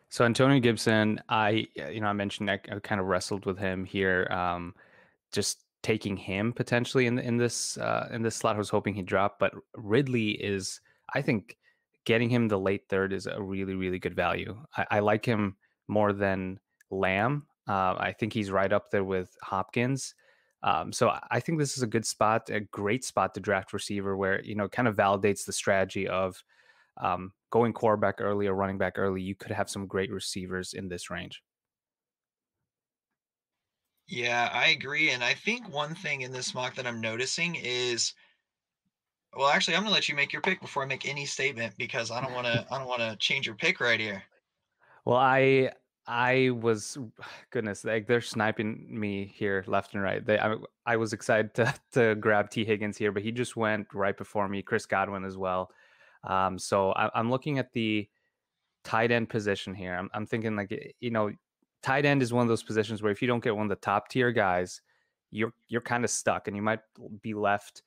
So 0.09 0.25
Antonio 0.25 0.61
Gibson, 0.61 1.21
I 1.28 1.66
you 1.75 2.00
know 2.00 2.07
I 2.07 2.12
mentioned 2.12 2.50
I, 2.50 2.61
I 2.71 2.78
kind 2.78 3.00
of 3.00 3.07
wrestled 3.09 3.45
with 3.45 3.59
him 3.59 3.85
here. 3.85 4.28
Um, 4.31 4.75
just 5.33 5.64
taking 5.83 6.16
him 6.16 6.52
potentially 6.52 7.07
in 7.07 7.19
in 7.19 7.37
this 7.37 7.76
uh, 7.78 8.09
in 8.12 8.23
this 8.23 8.37
slot. 8.37 8.55
I 8.55 8.59
was 8.59 8.71
hoping 8.71 8.95
he'd 8.95 9.07
drop, 9.07 9.38
but 9.38 9.52
Ridley 9.75 10.31
is 10.31 10.81
I 11.12 11.23
think 11.23 11.57
getting 12.06 12.30
him 12.30 12.48
the 12.48 12.58
late 12.58 12.88
third 12.88 13.12
is 13.12 13.26
a 13.26 13.42
really 13.42 13.75
really 13.75 13.98
good 13.98 14.16
value. 14.16 14.56
I, 14.76 14.86
I 14.92 14.98
like 15.00 15.26
him 15.26 15.56
more 15.88 16.14
than 16.14 16.58
Lamb. 16.90 17.46
Uh, 17.68 17.94
I 17.98 18.14
think 18.18 18.32
he's 18.32 18.50
right 18.50 18.72
up 18.72 18.90
there 18.90 19.04
with 19.04 19.36
Hopkins. 19.42 20.14
Um, 20.62 20.92
so 20.92 21.12
I 21.30 21.40
think 21.40 21.58
this 21.58 21.76
is 21.76 21.82
a 21.82 21.86
good 21.86 22.06
spot, 22.06 22.48
a 22.48 22.60
great 22.60 23.04
spot 23.04 23.34
to 23.34 23.40
draft 23.40 23.72
receiver, 23.72 24.16
where 24.16 24.42
you 24.42 24.54
know 24.54 24.68
kind 24.68 24.88
of 24.88 24.96
validates 24.96 25.44
the 25.44 25.52
strategy 25.52 26.08
of 26.08 26.42
um, 26.96 27.32
going 27.50 27.72
quarterback 27.72 28.20
early 28.20 28.46
or 28.46 28.54
running 28.54 28.78
back 28.78 28.94
early. 28.96 29.20
You 29.20 29.34
could 29.34 29.52
have 29.52 29.68
some 29.68 29.86
great 29.86 30.10
receivers 30.10 30.72
in 30.72 30.88
this 30.88 31.10
range. 31.10 31.42
Yeah, 34.08 34.48
I 34.52 34.68
agree. 34.68 35.10
And 35.10 35.22
I 35.22 35.34
think 35.34 35.68
one 35.68 35.94
thing 35.94 36.20
in 36.20 36.32
this 36.32 36.54
mock 36.54 36.76
that 36.76 36.86
I'm 36.86 37.00
noticing 37.00 37.56
is 37.56 38.14
well, 39.37 39.49
actually, 39.49 39.76
I'm 39.76 39.83
gonna 39.83 39.95
let 39.95 40.09
you 40.09 40.14
make 40.14 40.33
your 40.33 40.43
pick 40.43 40.61
before 40.61 40.83
I 40.83 40.87
make 40.87 41.07
any 41.07 41.26
statement 41.26 41.75
because 41.76 42.11
I 42.11 42.21
don't 42.21 42.33
want 42.33 42.47
to. 42.47 42.66
I 42.73 42.78
don't 42.78 42.88
want 42.88 43.00
to 43.00 43.16
change 43.16 43.47
your 43.47 43.55
pick 43.55 43.81
right 43.81 44.00
here. 44.00 44.23
Well, 45.05 45.19
I 45.19 45.71
I 46.07 46.50
was 46.50 46.97
goodness, 47.50 47.85
like 47.85 48.07
they're 48.07 48.21
sniping 48.21 48.87
me 48.88 49.33
here 49.35 49.64
left 49.66 49.95
and 49.95 50.02
right. 50.02 50.25
They, 50.25 50.38
I, 50.38 50.57
I 50.87 50.97
was 50.97 51.12
excited 51.12 51.55
to 51.55 51.75
to 51.93 52.14
grab 52.14 52.50
Tee 52.50 52.64
Higgins 52.64 52.97
here, 52.97 53.12
but 53.12 53.23
he 53.23 53.31
just 53.31 53.57
went 53.57 53.87
right 53.93 54.16
before 54.16 54.49
me. 54.49 54.62
Chris 54.62 54.87
Godwin 54.87 55.25
as 55.25 55.37
well. 55.37 55.71
Um, 56.25 56.59
so 56.59 56.93
I, 56.93 57.11
I'm 57.14 57.31
looking 57.31 57.59
at 57.59 57.73
the 57.73 58.09
tight 58.85 59.11
end 59.11 59.28
position 59.28 59.75
here. 59.75 59.95
I'm, 59.95 60.09
I'm 60.14 60.26
thinking 60.26 60.57
like 60.57 60.95
you 61.00 61.11
know 61.11 61.31
tight 61.83 62.07
end 62.07 62.23
is 62.23 62.33
one 62.33 62.43
of 62.43 62.49
those 62.49 62.62
positions 62.62 63.02
where 63.02 63.12
if 63.12 63.21
you 63.21 63.28
don't 63.28 63.45
get 63.45 63.55
one 63.55 63.66
of 63.66 63.71
the 63.71 63.76
top 63.76 64.09
tier 64.09 64.33
guys, 64.33 64.81
you're 65.31 65.52
you're 65.69 65.83
kind 65.83 66.05
of 66.05 66.11
stuck, 66.11 66.49
and 66.49 66.57
you 66.57 66.62
might 66.62 66.81
be 67.21 67.35
left 67.35 67.83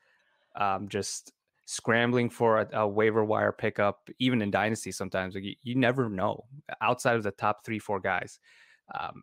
um, 0.56 0.88
just 0.90 1.32
scrambling 1.72 2.32
for 2.32 2.62
a, 2.62 2.80
a, 2.80 2.88
waiver 2.88 3.24
wire 3.24 3.52
pickup, 3.52 4.10
even 4.18 4.42
in 4.42 4.50
dynasty. 4.50 4.92
Sometimes 4.92 5.36
like 5.36 5.44
you, 5.44 5.54
you, 5.62 5.76
never 5.76 6.10
know. 6.10 6.46
Outside 6.82 7.16
of 7.16 7.22
the 7.22 7.30
top 7.30 7.64
three, 7.64 7.78
four 7.78 8.00
guys, 8.00 8.40
um, 9.00 9.22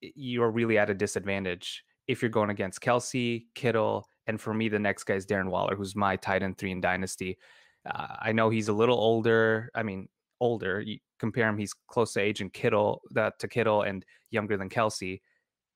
you're 0.00 0.52
really 0.52 0.78
at 0.78 0.88
a 0.88 0.94
disadvantage 0.94 1.84
if 2.06 2.22
you're 2.22 2.28
going 2.28 2.50
against 2.50 2.80
Kelce, 2.80 3.42
Kittle, 3.56 4.08
and 4.28 4.40
for 4.40 4.54
me, 4.54 4.68
the 4.68 4.78
next 4.78 5.02
guy 5.02 5.14
is 5.14 5.26
Darren 5.26 5.50
Waller, 5.50 5.74
who's 5.74 5.96
my 5.96 6.14
tight 6.14 6.44
end 6.44 6.58
three 6.58 6.70
in 6.70 6.80
dynasty. 6.80 7.38
Uh, 7.84 8.06
I 8.20 8.30
know 8.30 8.50
he's 8.50 8.68
a 8.68 8.72
little 8.72 8.98
older. 8.98 9.68
I 9.74 9.82
mean, 9.82 10.08
older. 10.38 10.80
You 10.80 10.98
compare 11.18 11.48
him, 11.48 11.58
he's 11.58 11.74
close 11.88 12.12
to 12.12 12.20
age 12.20 12.40
and 12.40 12.52
Kittle 12.52 13.02
that 13.10 13.40
to 13.40 13.48
Kittle 13.48 13.82
and 13.82 14.04
younger 14.30 14.56
than 14.56 14.68
Kelce. 14.68 15.22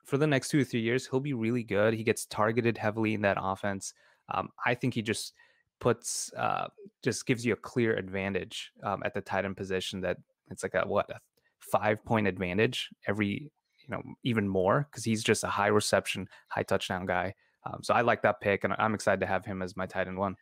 For 0.05 0.16
the 0.16 0.29
next 0.29 0.50
two 0.50 0.61
or 0.61 0.64
three 0.64 0.83
years, 0.83 1.09
he'll 1.09 1.18
be 1.18 1.33
really 1.33 1.64
good. 1.64 1.92
He 1.92 2.05
gets 2.05 2.27
targeted 2.27 2.79
heavily 2.79 3.14
in 3.14 3.22
that 3.22 3.38
offense. 3.40 3.94
Um, 4.33 4.50
I 4.64 4.74
think 4.74 4.94
he 4.94 5.03
just 5.03 5.33
puts 5.81 6.33
uh, 6.35 6.69
just 7.03 7.27
gives 7.27 7.45
you 7.45 7.53
a 7.53 7.57
clear 7.57 7.95
advantage 7.95 8.71
um, 8.83 9.03
at 9.05 9.15
the 9.15 9.21
tight 9.21 9.45
end 9.45 9.57
position. 9.57 10.01
That 10.01 10.19
it's 10.51 10.63
like 10.63 10.75
a 10.75 10.87
what 10.87 11.11
a 11.11 11.19
five 11.59 12.05
point 12.05 12.27
advantage 12.27 12.89
every 13.07 13.51
you 13.81 13.89
know 13.89 14.03
even 14.23 14.49
more 14.49 14.87
because 14.91 15.05
he's 15.05 15.23
just 15.23 15.45
a 15.45 15.49
high 15.49 15.69
reception, 15.69 16.29
high 16.49 16.63
touchdown 16.63 17.07
guy. 17.07 17.35
Um, 17.67 17.81
so 17.83 17.95
I 17.95 18.03
like 18.03 18.23
that 18.23 18.41
pick, 18.41 18.65
and 18.65 18.75
I'm 18.79 18.95
excited 18.95 19.21
to 19.21 19.27
have 19.27 19.45
him 19.45 19.63
as 19.63 19.77
my 19.77 19.87
tight 19.87 20.07
end 20.07 20.19
one. 20.19 20.37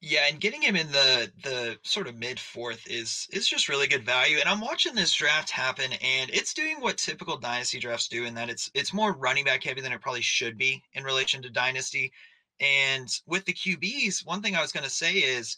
Yeah, 0.00 0.26
and 0.28 0.38
getting 0.38 0.62
him 0.62 0.76
in 0.76 0.92
the 0.92 1.32
the 1.42 1.78
sort 1.82 2.06
of 2.06 2.16
mid 2.16 2.38
fourth 2.38 2.86
is 2.88 3.26
is 3.32 3.48
just 3.48 3.68
really 3.68 3.88
good 3.88 4.04
value. 4.04 4.38
And 4.38 4.48
I'm 4.48 4.60
watching 4.60 4.94
this 4.94 5.12
draft 5.12 5.50
happen, 5.50 5.92
and 5.92 6.30
it's 6.30 6.54
doing 6.54 6.80
what 6.80 6.98
typical 6.98 7.36
dynasty 7.36 7.80
drafts 7.80 8.06
do, 8.06 8.24
in 8.24 8.34
that 8.34 8.48
it's 8.48 8.70
it's 8.74 8.94
more 8.94 9.12
running 9.12 9.44
back 9.44 9.64
heavy 9.64 9.80
than 9.80 9.92
it 9.92 10.00
probably 10.00 10.20
should 10.20 10.56
be 10.56 10.84
in 10.92 11.02
relation 11.02 11.42
to 11.42 11.50
dynasty. 11.50 12.12
And 12.60 13.08
with 13.26 13.44
the 13.44 13.52
QBs, 13.52 14.26
one 14.26 14.42
thing 14.42 14.56
I 14.56 14.60
was 14.60 14.72
going 14.72 14.84
to 14.84 14.90
say 14.90 15.14
is 15.14 15.56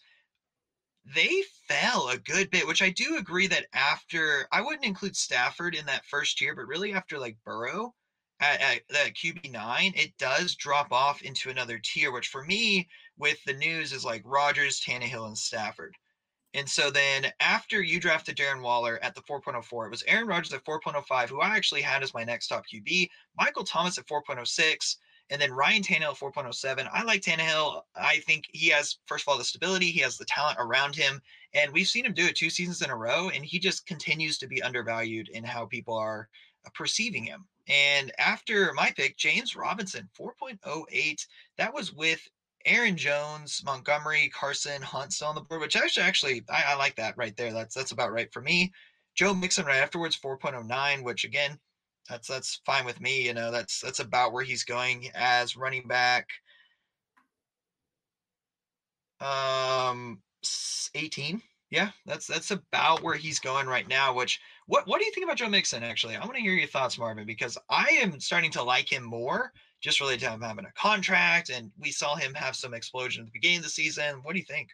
they 1.04 1.42
fell 1.66 2.08
a 2.08 2.18
good 2.18 2.50
bit, 2.50 2.66
which 2.66 2.82
I 2.82 2.90
do 2.90 3.16
agree 3.16 3.46
that 3.46 3.66
after 3.72 4.46
I 4.52 4.60
wouldn't 4.60 4.84
include 4.84 5.16
Stafford 5.16 5.74
in 5.74 5.86
that 5.86 6.04
first 6.04 6.40
year, 6.40 6.54
but 6.54 6.66
really 6.66 6.92
after 6.92 7.18
like 7.18 7.38
Burrow 7.44 7.94
at, 8.40 8.60
at, 8.60 9.14
QB 9.14 9.50
nine, 9.50 9.92
it 9.96 10.16
does 10.18 10.54
drop 10.54 10.92
off 10.92 11.22
into 11.22 11.50
another 11.50 11.78
tier, 11.78 12.12
which 12.12 12.28
for 12.28 12.44
me 12.44 12.88
with 13.16 13.42
the 13.44 13.54
news 13.54 13.92
is 13.92 14.04
like 14.04 14.22
Rodgers, 14.24 14.80
Tannehill, 14.80 15.26
and 15.26 15.38
Stafford. 15.38 15.96
And 16.52 16.68
so 16.68 16.90
then 16.90 17.32
after 17.38 17.80
you 17.80 18.00
drafted 18.00 18.36
Darren 18.36 18.62
Waller 18.62 18.98
at 19.02 19.14
the 19.14 19.22
4.04, 19.22 19.86
it 19.86 19.90
was 19.90 20.02
Aaron 20.06 20.26
Rodgers 20.26 20.52
at 20.52 20.64
4.05, 20.64 21.28
who 21.28 21.40
I 21.40 21.56
actually 21.56 21.82
had 21.82 22.02
as 22.02 22.12
my 22.12 22.24
next 22.24 22.48
top 22.48 22.64
QB, 22.66 23.08
Michael 23.38 23.64
Thomas 23.64 23.98
at 23.98 24.06
4.06, 24.06 24.96
and 25.30 25.40
then 25.40 25.52
Ryan 25.52 25.82
Tannehill 25.82 26.18
4.07. 26.18 26.88
I 26.92 27.04
like 27.04 27.22
Tannehill. 27.22 27.82
I 27.94 28.18
think 28.26 28.46
he 28.52 28.68
has, 28.70 28.98
first 29.06 29.24
of 29.24 29.28
all, 29.28 29.38
the 29.38 29.44
stability, 29.44 29.90
he 29.90 30.00
has 30.00 30.18
the 30.18 30.24
talent 30.24 30.58
around 30.60 30.96
him. 30.96 31.22
And 31.54 31.72
we've 31.72 31.88
seen 31.88 32.04
him 32.04 32.12
do 32.12 32.26
it 32.26 32.36
two 32.36 32.50
seasons 32.50 32.82
in 32.82 32.90
a 32.90 32.96
row, 32.96 33.30
and 33.30 33.44
he 33.44 33.58
just 33.58 33.86
continues 33.86 34.38
to 34.38 34.48
be 34.48 34.62
undervalued 34.62 35.28
in 35.28 35.44
how 35.44 35.66
people 35.66 35.94
are 35.94 36.28
uh, 36.66 36.70
perceiving 36.74 37.24
him. 37.24 37.46
And 37.68 38.12
after 38.18 38.72
my 38.72 38.92
pick, 38.96 39.16
James 39.16 39.54
Robinson, 39.54 40.08
4.08. 40.18 41.26
That 41.58 41.72
was 41.72 41.92
with 41.92 42.20
Aaron 42.66 42.96
Jones, 42.96 43.62
Montgomery, 43.64 44.30
Carson, 44.34 44.82
Hunt 44.82 45.12
still 45.12 45.28
on 45.28 45.34
the 45.34 45.40
board, 45.40 45.60
which 45.60 45.76
actually, 45.76 46.04
actually 46.04 46.44
I, 46.50 46.72
I, 46.72 46.74
like 46.74 46.96
that 46.96 47.16
right 47.16 47.34
there. 47.36 47.52
That's 47.52 47.74
that's 47.74 47.92
about 47.92 48.12
right 48.12 48.30
for 48.32 48.42
me. 48.42 48.72
Joe 49.14 49.32
Mixon 49.32 49.66
right 49.66 49.78
afterwards, 49.78 50.18
4.09, 50.18 51.02
which 51.02 51.24
again, 51.24 51.58
that's 52.11 52.29
that's 52.29 52.61
fine 52.66 52.85
with 52.85 53.01
me. 53.01 53.25
You 53.27 53.35
know, 53.35 53.51
that's 53.51 53.81
that's 53.81 54.01
about 54.01 54.33
where 54.33 54.44
he's 54.44 54.64
going 54.64 55.11
as 55.14 55.57
running 55.57 55.87
back. 55.87 56.29
Um, 59.20 60.20
18. 60.94 61.40
Yeah, 61.70 61.90
that's 62.05 62.27
that's 62.27 62.51
about 62.51 63.03
where 63.03 63.14
he's 63.14 63.38
going 63.38 63.68
right 63.68 63.87
now. 63.87 64.12
Which 64.12 64.40
what 64.66 64.88
what 64.88 64.99
do 64.99 65.05
you 65.05 65.12
think 65.12 65.25
about 65.25 65.37
Joe 65.37 65.49
Mixon? 65.49 65.85
Actually, 65.85 66.16
I 66.16 66.25
want 66.25 66.35
to 66.35 66.42
hear 66.42 66.53
your 66.53 66.66
thoughts, 66.66 66.99
Marvin, 66.99 67.27
because 67.27 67.57
I 67.70 67.99
am 68.03 68.18
starting 68.18 68.51
to 68.53 68.62
like 68.62 68.92
him 68.92 69.05
more 69.05 69.53
just 69.81 70.01
related 70.01 70.20
to 70.20 70.31
him 70.31 70.42
having 70.42 70.66
a 70.66 70.73
contract, 70.73 71.49
and 71.49 71.70
we 71.79 71.90
saw 71.90 72.16
him 72.16 72.35
have 72.35 72.57
some 72.57 72.75
explosion 72.75 73.23
at 73.23 73.27
the 73.27 73.33
beginning 73.33 73.59
of 73.59 73.62
the 73.62 73.70
season. 73.70 74.16
What 74.23 74.33
do 74.33 74.38
you 74.38 74.44
think? 74.44 74.68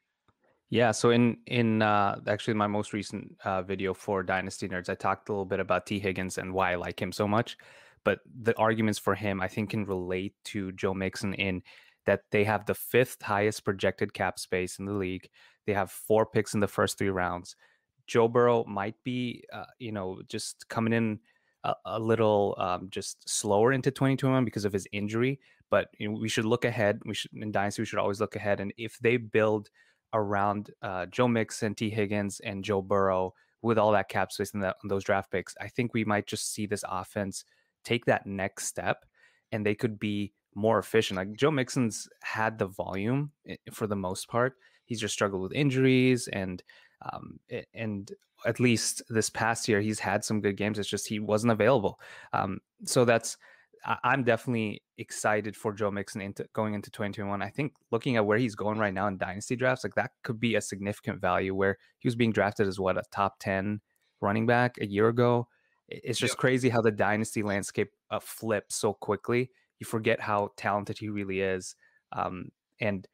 Yeah, 0.68 0.90
so 0.90 1.11
in 1.11 1.38
in 1.46 1.81
uh, 1.83 2.20
actually 2.26 2.55
my 2.55 2.66
most 2.66 2.92
recent 2.92 3.37
uh, 3.44 3.62
video 3.62 3.94
for 3.94 4.22
Dynasty 4.22 4.68
Nerds, 4.68 4.88
I 4.88 4.94
talked 4.94 5.29
a 5.29 5.33
little 5.33 5.44
bit 5.44 5.61
about 5.61 5.87
Tee 5.87 6.00
Higgins 6.00 6.38
and 6.38 6.52
why 6.52 6.72
I 6.72 6.74
like 6.74 7.00
him 7.00 7.12
so 7.12 7.29
much. 7.29 7.57
But 8.05 8.20
the 8.40 8.57
arguments 8.59 8.98
for 8.98 9.14
him, 9.14 9.40
I 9.40 9.48
think, 9.48 9.70
can 9.70 9.85
relate 9.85 10.35
to 10.46 10.72
Joe 10.72 10.94
Mixon 10.94 11.35
in 11.35 11.62
that 12.05 12.22
they 12.31 12.44
have 12.44 12.66
the 12.66 12.74
fifth 12.74 13.22
highest 13.22 13.64
projected 13.64 14.12
cap 14.12 14.38
space 14.38 14.79
in 14.79 14.87
the 14.87 14.92
league. 14.92 15.29
They 15.66 15.72
have 15.72 15.90
four 15.90 16.26
picks 16.26 16.55
in 16.55 16.61
the 16.61 16.68
first 16.68 16.98
three 16.98 17.11
rounds. 17.11 17.57
Joe 18.07 18.29
Burrow 18.29 18.64
might 18.64 18.94
be, 19.05 19.44
uh, 19.52 19.64
you 19.79 19.90
know, 19.92 20.20
just 20.29 20.68
coming 20.68 20.92
in 20.92 21.18
a, 21.64 21.74
a 21.85 21.98
little 21.98 22.55
um, 22.59 22.88
just 22.90 23.29
slower 23.29 23.72
into 23.72 23.90
2021 23.90 24.44
because 24.44 24.64
of 24.64 24.72
his 24.72 24.87
injury. 24.92 25.40
But 25.70 25.88
you 25.98 26.09
know, 26.09 26.18
we 26.18 26.29
should 26.29 26.44
look 26.44 26.64
ahead. 26.64 27.00
We 27.05 27.14
should 27.14 27.33
in 27.35 27.50
Dynasty, 27.50 27.83
we 27.83 27.87
should 27.87 27.98
always 27.98 28.20
look 28.20 28.37
ahead. 28.37 28.61
And 28.61 28.72
if 28.76 28.98
they 29.00 29.16
build 29.16 29.68
around 30.16 30.70
uh, 30.83 31.07
Joe 31.07 31.29
Mixon, 31.29 31.74
Tee 31.74 31.90
Higgins, 31.90 32.40
and 32.40 32.64
Joe 32.64 32.83
Burrow 32.83 33.35
with 33.62 33.79
all 33.79 33.92
that 33.92 34.09
cap 34.09 34.33
space 34.33 34.55
in 34.55 34.64
those 34.85 35.05
draft 35.05 35.31
picks, 35.31 35.55
I 35.61 35.68
think 35.68 35.92
we 35.92 36.05
might 36.05 36.26
just 36.26 36.52
see 36.52 36.66
this 36.66 36.85
offense 36.88 37.44
take 37.85 38.05
that 38.07 38.26
next 38.26 38.66
step, 38.66 39.05
and 39.52 39.64
they 39.64 39.74
could 39.74 39.98
be 39.98 40.33
more 40.55 40.79
efficient. 40.79 41.16
Like 41.18 41.35
Joe 41.35 41.50
Mixon's 41.50 42.09
had 42.22 42.59
the 42.59 42.66
volume 42.66 43.31
for 43.72 43.87
the 43.87 43.96
most 43.96 44.29
part. 44.29 44.55
He's 44.87 45.00
just 45.00 45.14
struggled 45.14 45.42
with 45.42 45.52
injuries 45.52 46.29
and 46.29 46.62
um, 47.12 47.38
and 47.74 48.11
at 48.46 48.59
least 48.59 49.02
this 49.11 49.29
past 49.29 49.68
year 49.68 49.81
he's 49.81 50.00
had 50.00 50.24
some 50.24 50.40
good 50.40 50.57
games. 50.57 50.79
It's 50.79 50.88
just 50.88 51.09
he 51.09 51.18
wasn't 51.18 51.52
available. 51.52 52.00
Um, 52.33 52.61
so 52.85 53.05
that's 53.05 53.37
I'm 54.03 54.25
definitely 54.25 54.83
excited 54.99 55.57
for 55.57 55.72
Joe 55.72 55.92
Mixon 55.92 56.20
into 56.20 56.46
going 56.53 56.75
into 56.75 56.90
2021. 56.90 57.40
I 57.40 57.49
think 57.51 57.75
looking 57.92 58.16
at 58.16 58.27
where 58.27 58.38
he's 58.38 58.57
going 58.57 58.79
right 58.79 58.92
now 58.92 59.07
in 59.07 59.16
dynasty 59.16 59.55
drafts, 59.55 59.85
like 59.85 59.94
that 59.94 60.11
could 60.25 60.40
be 60.40 60.57
a 60.57 60.61
significant 60.61 61.20
value 61.20 61.55
where 61.55 61.79
he 61.99 62.09
was 62.09 62.16
being 62.16 62.33
drafted 62.33 62.66
as 62.66 62.81
what 62.81 62.99
a 62.99 63.03
top 63.12 63.38
10 63.38 63.81
running 64.20 64.46
back 64.46 64.77
a 64.81 64.87
year 64.87 65.09
ago. 65.09 65.46
It's 65.88 66.18
just 66.18 66.37
crazy 66.37 66.68
how 66.68 66.81
the 66.81 66.90
dynasty 66.90 67.44
landscape 67.44 67.90
uh, 68.11 68.18
flips 68.18 68.75
so 68.75 68.92
quickly. 68.92 69.51
You 69.79 69.87
forget 69.87 70.20
how 70.20 70.51
talented 70.57 70.99
he 70.99 71.09
really 71.09 71.40
is. 71.40 71.77
Um, 72.11 72.49
and 72.81 73.07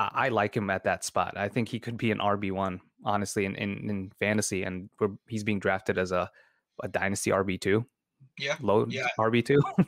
I, 0.00 0.10
I, 0.12 0.28
like 0.30 0.56
him 0.56 0.68
at 0.68 0.82
that 0.84 1.04
spot. 1.04 1.36
I 1.36 1.48
think 1.48 1.68
he 1.68 1.78
could 1.78 1.96
be 1.96 2.10
an 2.10 2.18
RB1, 2.18 2.80
honestly, 3.04 3.44
in, 3.44 3.54
in, 3.54 3.88
in 3.88 4.12
fantasy. 4.18 4.64
And 4.64 4.90
he's 5.28 5.44
being 5.44 5.60
drafted 5.60 5.96
as 5.96 6.10
a, 6.10 6.28
a 6.82 6.88
dynasty 6.88 7.30
RB2. 7.30 7.84
Yeah. 8.38 8.56
Low 8.60 8.86
yeah. 8.88 9.08
RB2. 9.18 9.58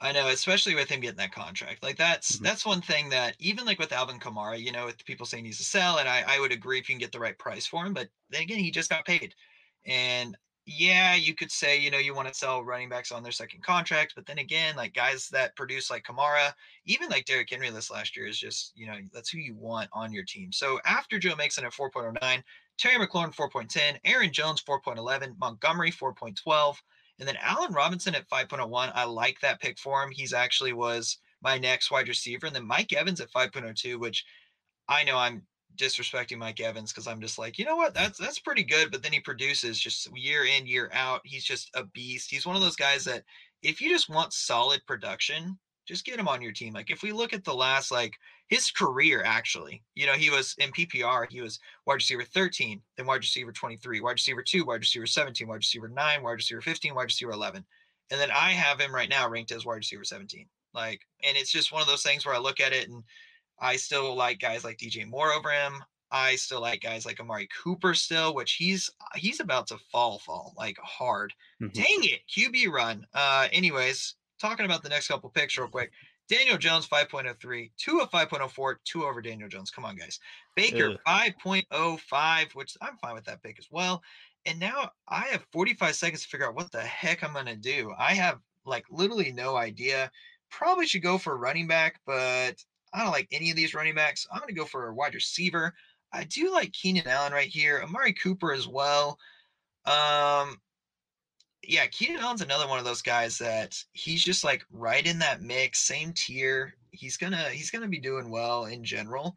I 0.00 0.10
know, 0.10 0.26
especially 0.28 0.74
with 0.74 0.88
him 0.88 1.00
getting 1.00 1.18
that 1.18 1.32
contract. 1.32 1.82
Like 1.82 1.96
that's 1.96 2.32
mm-hmm. 2.32 2.44
that's 2.44 2.66
one 2.66 2.80
thing 2.80 3.08
that 3.10 3.36
even 3.38 3.64
like 3.64 3.78
with 3.78 3.92
Alvin 3.92 4.18
Kamara, 4.18 4.60
you 4.60 4.72
know, 4.72 4.86
with 4.86 5.04
people 5.04 5.26
saying 5.26 5.44
he's 5.44 5.60
a 5.60 5.64
sell, 5.64 5.98
and 5.98 6.08
I, 6.08 6.24
I 6.26 6.40
would 6.40 6.50
agree 6.50 6.78
if 6.78 6.88
you 6.88 6.94
can 6.94 7.00
get 7.00 7.12
the 7.12 7.20
right 7.20 7.38
price 7.38 7.66
for 7.66 7.86
him. 7.86 7.94
But 7.94 8.08
then 8.30 8.42
again, 8.42 8.58
he 8.58 8.72
just 8.72 8.90
got 8.90 9.04
paid. 9.04 9.34
And 9.86 10.36
yeah, 10.66 11.14
you 11.14 11.34
could 11.34 11.50
say, 11.50 11.78
you 11.78 11.90
know, 11.90 11.98
you 11.98 12.14
want 12.14 12.28
to 12.28 12.34
sell 12.34 12.64
running 12.64 12.88
backs 12.88 13.10
on 13.10 13.22
their 13.22 13.32
second 13.32 13.62
contract, 13.64 14.12
but 14.14 14.26
then 14.26 14.38
again, 14.38 14.76
like 14.76 14.94
guys 14.94 15.28
that 15.30 15.56
produce 15.56 15.90
like 15.90 16.04
Kamara, 16.04 16.52
even 16.84 17.08
like 17.08 17.24
Derrick 17.24 17.50
Henry 17.50 17.68
this 17.70 17.90
last 17.90 18.16
year 18.16 18.26
is 18.26 18.38
just, 18.38 18.72
you 18.76 18.86
know, 18.86 18.96
that's 19.12 19.28
who 19.28 19.38
you 19.38 19.56
want 19.56 19.88
on 19.92 20.12
your 20.12 20.24
team. 20.24 20.52
So 20.52 20.78
after 20.84 21.18
Joe 21.18 21.34
Mixon 21.36 21.64
at 21.64 21.72
4.09, 21.72 22.42
Terry 22.78 23.04
McLaurin 23.04 23.34
4.10, 23.34 23.98
Aaron 24.04 24.32
Jones 24.32 24.62
4.11, 24.62 25.36
Montgomery 25.38 25.90
4.12, 25.90 26.76
and 27.22 27.28
then 27.28 27.38
Allen 27.40 27.72
Robinson 27.72 28.16
at 28.16 28.28
5.01. 28.28 28.90
I 28.96 29.04
like 29.04 29.38
that 29.42 29.60
pick 29.60 29.78
for 29.78 30.02
him. 30.02 30.10
He's 30.10 30.32
actually 30.32 30.72
was 30.72 31.18
my 31.40 31.56
next 31.56 31.88
wide 31.88 32.08
receiver. 32.08 32.46
And 32.46 32.56
then 32.56 32.66
Mike 32.66 32.92
Evans 32.92 33.20
at 33.20 33.30
5.02, 33.30 33.96
which 34.00 34.24
I 34.88 35.04
know 35.04 35.16
I'm 35.16 35.42
disrespecting 35.76 36.38
Mike 36.38 36.58
Evans 36.58 36.92
because 36.92 37.06
I'm 37.06 37.20
just 37.20 37.38
like, 37.38 37.60
you 37.60 37.64
know 37.64 37.76
what, 37.76 37.94
that's 37.94 38.18
that's 38.18 38.40
pretty 38.40 38.64
good. 38.64 38.90
But 38.90 39.04
then 39.04 39.12
he 39.12 39.20
produces 39.20 39.78
just 39.78 40.10
year 40.16 40.46
in, 40.46 40.66
year 40.66 40.90
out. 40.92 41.20
He's 41.22 41.44
just 41.44 41.70
a 41.74 41.84
beast. 41.84 42.28
He's 42.28 42.44
one 42.44 42.56
of 42.56 42.62
those 42.62 42.74
guys 42.74 43.04
that 43.04 43.22
if 43.62 43.80
you 43.80 43.88
just 43.88 44.08
want 44.08 44.32
solid 44.32 44.84
production, 44.84 45.56
just 45.86 46.04
get 46.04 46.18
him 46.18 46.28
on 46.28 46.42
your 46.42 46.52
team. 46.52 46.72
Like 46.72 46.90
if 46.90 47.02
we 47.02 47.12
look 47.12 47.32
at 47.32 47.44
the 47.44 47.54
last 47.54 47.90
like 47.90 48.14
his 48.48 48.70
career 48.70 49.22
actually, 49.24 49.82
you 49.94 50.06
know, 50.06 50.12
he 50.12 50.30
was 50.30 50.54
in 50.58 50.70
PPR, 50.70 51.26
he 51.30 51.40
was 51.40 51.58
wide 51.86 51.94
receiver 51.94 52.24
13, 52.24 52.80
then 52.96 53.06
wide 53.06 53.16
receiver 53.16 53.52
23, 53.52 54.00
wide 54.00 54.12
receiver 54.12 54.42
2, 54.42 54.64
wide 54.64 54.80
receiver 54.80 55.06
17, 55.06 55.48
wide 55.48 55.56
receiver 55.56 55.88
9, 55.88 56.22
wide 56.22 56.32
receiver 56.32 56.60
15, 56.60 56.94
wide 56.94 57.02
receiver 57.04 57.32
11. 57.32 57.64
And 58.10 58.20
then 58.20 58.30
I 58.30 58.50
have 58.50 58.80
him 58.80 58.94
right 58.94 59.08
now 59.08 59.28
ranked 59.28 59.52
as 59.52 59.64
wide 59.64 59.76
receiver 59.76 60.04
17. 60.04 60.46
Like 60.74 61.00
and 61.24 61.36
it's 61.36 61.52
just 61.52 61.72
one 61.72 61.82
of 61.82 61.88
those 61.88 62.02
things 62.02 62.24
where 62.24 62.34
I 62.34 62.38
look 62.38 62.60
at 62.60 62.72
it 62.72 62.88
and 62.88 63.02
I 63.60 63.76
still 63.76 64.14
like 64.14 64.40
guys 64.40 64.64
like 64.64 64.78
DJ 64.78 65.06
Moore 65.06 65.32
over 65.32 65.50
him. 65.50 65.82
I 66.10 66.36
still 66.36 66.60
like 66.60 66.82
guys 66.82 67.06
like 67.06 67.20
Amari 67.20 67.48
Cooper 67.62 67.94
still, 67.94 68.34
which 68.34 68.52
he's 68.52 68.90
he's 69.14 69.40
about 69.40 69.66
to 69.68 69.78
fall 69.90 70.18
fall 70.18 70.54
like 70.56 70.76
hard. 70.78 71.32
Mm-hmm. 71.60 71.80
Dang 71.80 72.04
it, 72.04 72.20
QB 72.28 72.70
run. 72.70 73.06
Uh 73.14 73.48
anyways, 73.52 74.14
talking 74.42 74.66
about 74.66 74.82
the 74.82 74.88
next 74.88 75.08
couple 75.08 75.30
picks 75.30 75.56
real 75.56 75.68
quick. 75.68 75.92
Daniel 76.28 76.58
Jones 76.58 76.86
5.03, 76.88 77.70
Tua 77.78 78.02
of 78.02 78.10
5.04, 78.10 78.74
Tua 78.84 79.06
over 79.06 79.22
Daniel 79.22 79.48
Jones. 79.48 79.70
Come 79.70 79.84
on, 79.84 79.96
guys. 79.96 80.18
Baker 80.56 80.98
5.05, 81.06 82.54
which 82.54 82.76
I'm 82.82 82.96
fine 82.98 83.14
with 83.14 83.24
that 83.24 83.42
pick 83.42 83.58
as 83.58 83.68
well. 83.70 84.02
And 84.44 84.58
now 84.58 84.90
I 85.08 85.28
have 85.30 85.46
45 85.52 85.94
seconds 85.94 86.22
to 86.22 86.28
figure 86.28 86.46
out 86.46 86.54
what 86.54 86.72
the 86.72 86.80
heck 86.80 87.22
I'm 87.22 87.32
gonna 87.32 87.56
do. 87.56 87.92
I 87.98 88.14
have 88.14 88.38
like 88.66 88.84
literally 88.90 89.32
no 89.32 89.56
idea. 89.56 90.10
Probably 90.50 90.86
should 90.86 91.02
go 91.02 91.16
for 91.16 91.32
a 91.32 91.38
running 91.38 91.66
back, 91.66 92.00
but 92.06 92.62
I 92.92 93.02
don't 93.02 93.12
like 93.12 93.28
any 93.32 93.50
of 93.50 93.56
these 93.56 93.74
running 93.74 93.94
backs. 93.94 94.26
I'm 94.30 94.40
going 94.40 94.48
to 94.48 94.60
go 94.60 94.66
for 94.66 94.88
a 94.88 94.94
wide 94.94 95.14
receiver. 95.14 95.74
I 96.12 96.24
do 96.24 96.52
like 96.52 96.72
Keenan 96.72 97.08
Allen 97.08 97.32
right 97.32 97.48
here. 97.48 97.80
Amari 97.82 98.12
Cooper 98.12 98.52
as 98.52 98.68
well. 98.68 99.18
Um, 99.86 100.60
yeah, 101.62 101.86
Keenan 101.86 102.20
Allen's 102.20 102.42
another 102.42 102.66
one 102.66 102.78
of 102.78 102.84
those 102.84 103.02
guys 103.02 103.38
that 103.38 103.82
he's 103.92 104.22
just 104.22 104.44
like 104.44 104.64
right 104.70 105.06
in 105.06 105.18
that 105.20 105.42
mix, 105.42 105.80
same 105.80 106.12
tier. 106.12 106.74
He's 106.90 107.16
gonna 107.16 107.50
he's 107.50 107.70
gonna 107.70 107.88
be 107.88 108.00
doing 108.00 108.30
well 108.30 108.66
in 108.66 108.84
general. 108.84 109.36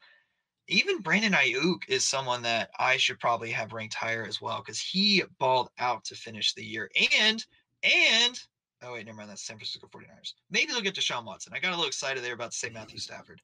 Even 0.67 1.01
Brandon 1.01 1.33
Aiyuk 1.33 1.87
is 1.87 2.03
someone 2.03 2.41
that 2.41 2.71
I 2.79 2.97
should 2.97 3.19
probably 3.19 3.51
have 3.51 3.73
ranked 3.73 3.93
higher 3.93 4.25
as 4.25 4.41
well 4.41 4.57
because 4.57 4.79
he 4.79 5.23
balled 5.39 5.69
out 5.77 6.03
to 6.05 6.15
finish 6.15 6.53
the 6.53 6.65
year. 6.65 6.89
And 7.21 7.45
and 7.83 8.39
Oh 8.81 8.93
wait, 8.93 9.05
never 9.05 9.17
mind. 9.17 9.29
That's 9.29 9.45
San 9.45 9.57
Francisco 9.57 9.87
49ers. 9.87 10.33
Maybe 10.51 10.71
they'll 10.71 10.81
get 10.81 10.95
Deshaun 10.95 11.25
Watson. 11.25 11.53
I 11.55 11.59
got 11.59 11.69
a 11.69 11.75
little 11.75 11.87
excited 11.87 12.23
there 12.23 12.33
about 12.33 12.51
to 12.51 12.57
say 12.57 12.69
Matthew 12.69 12.99
Stafford. 12.99 13.41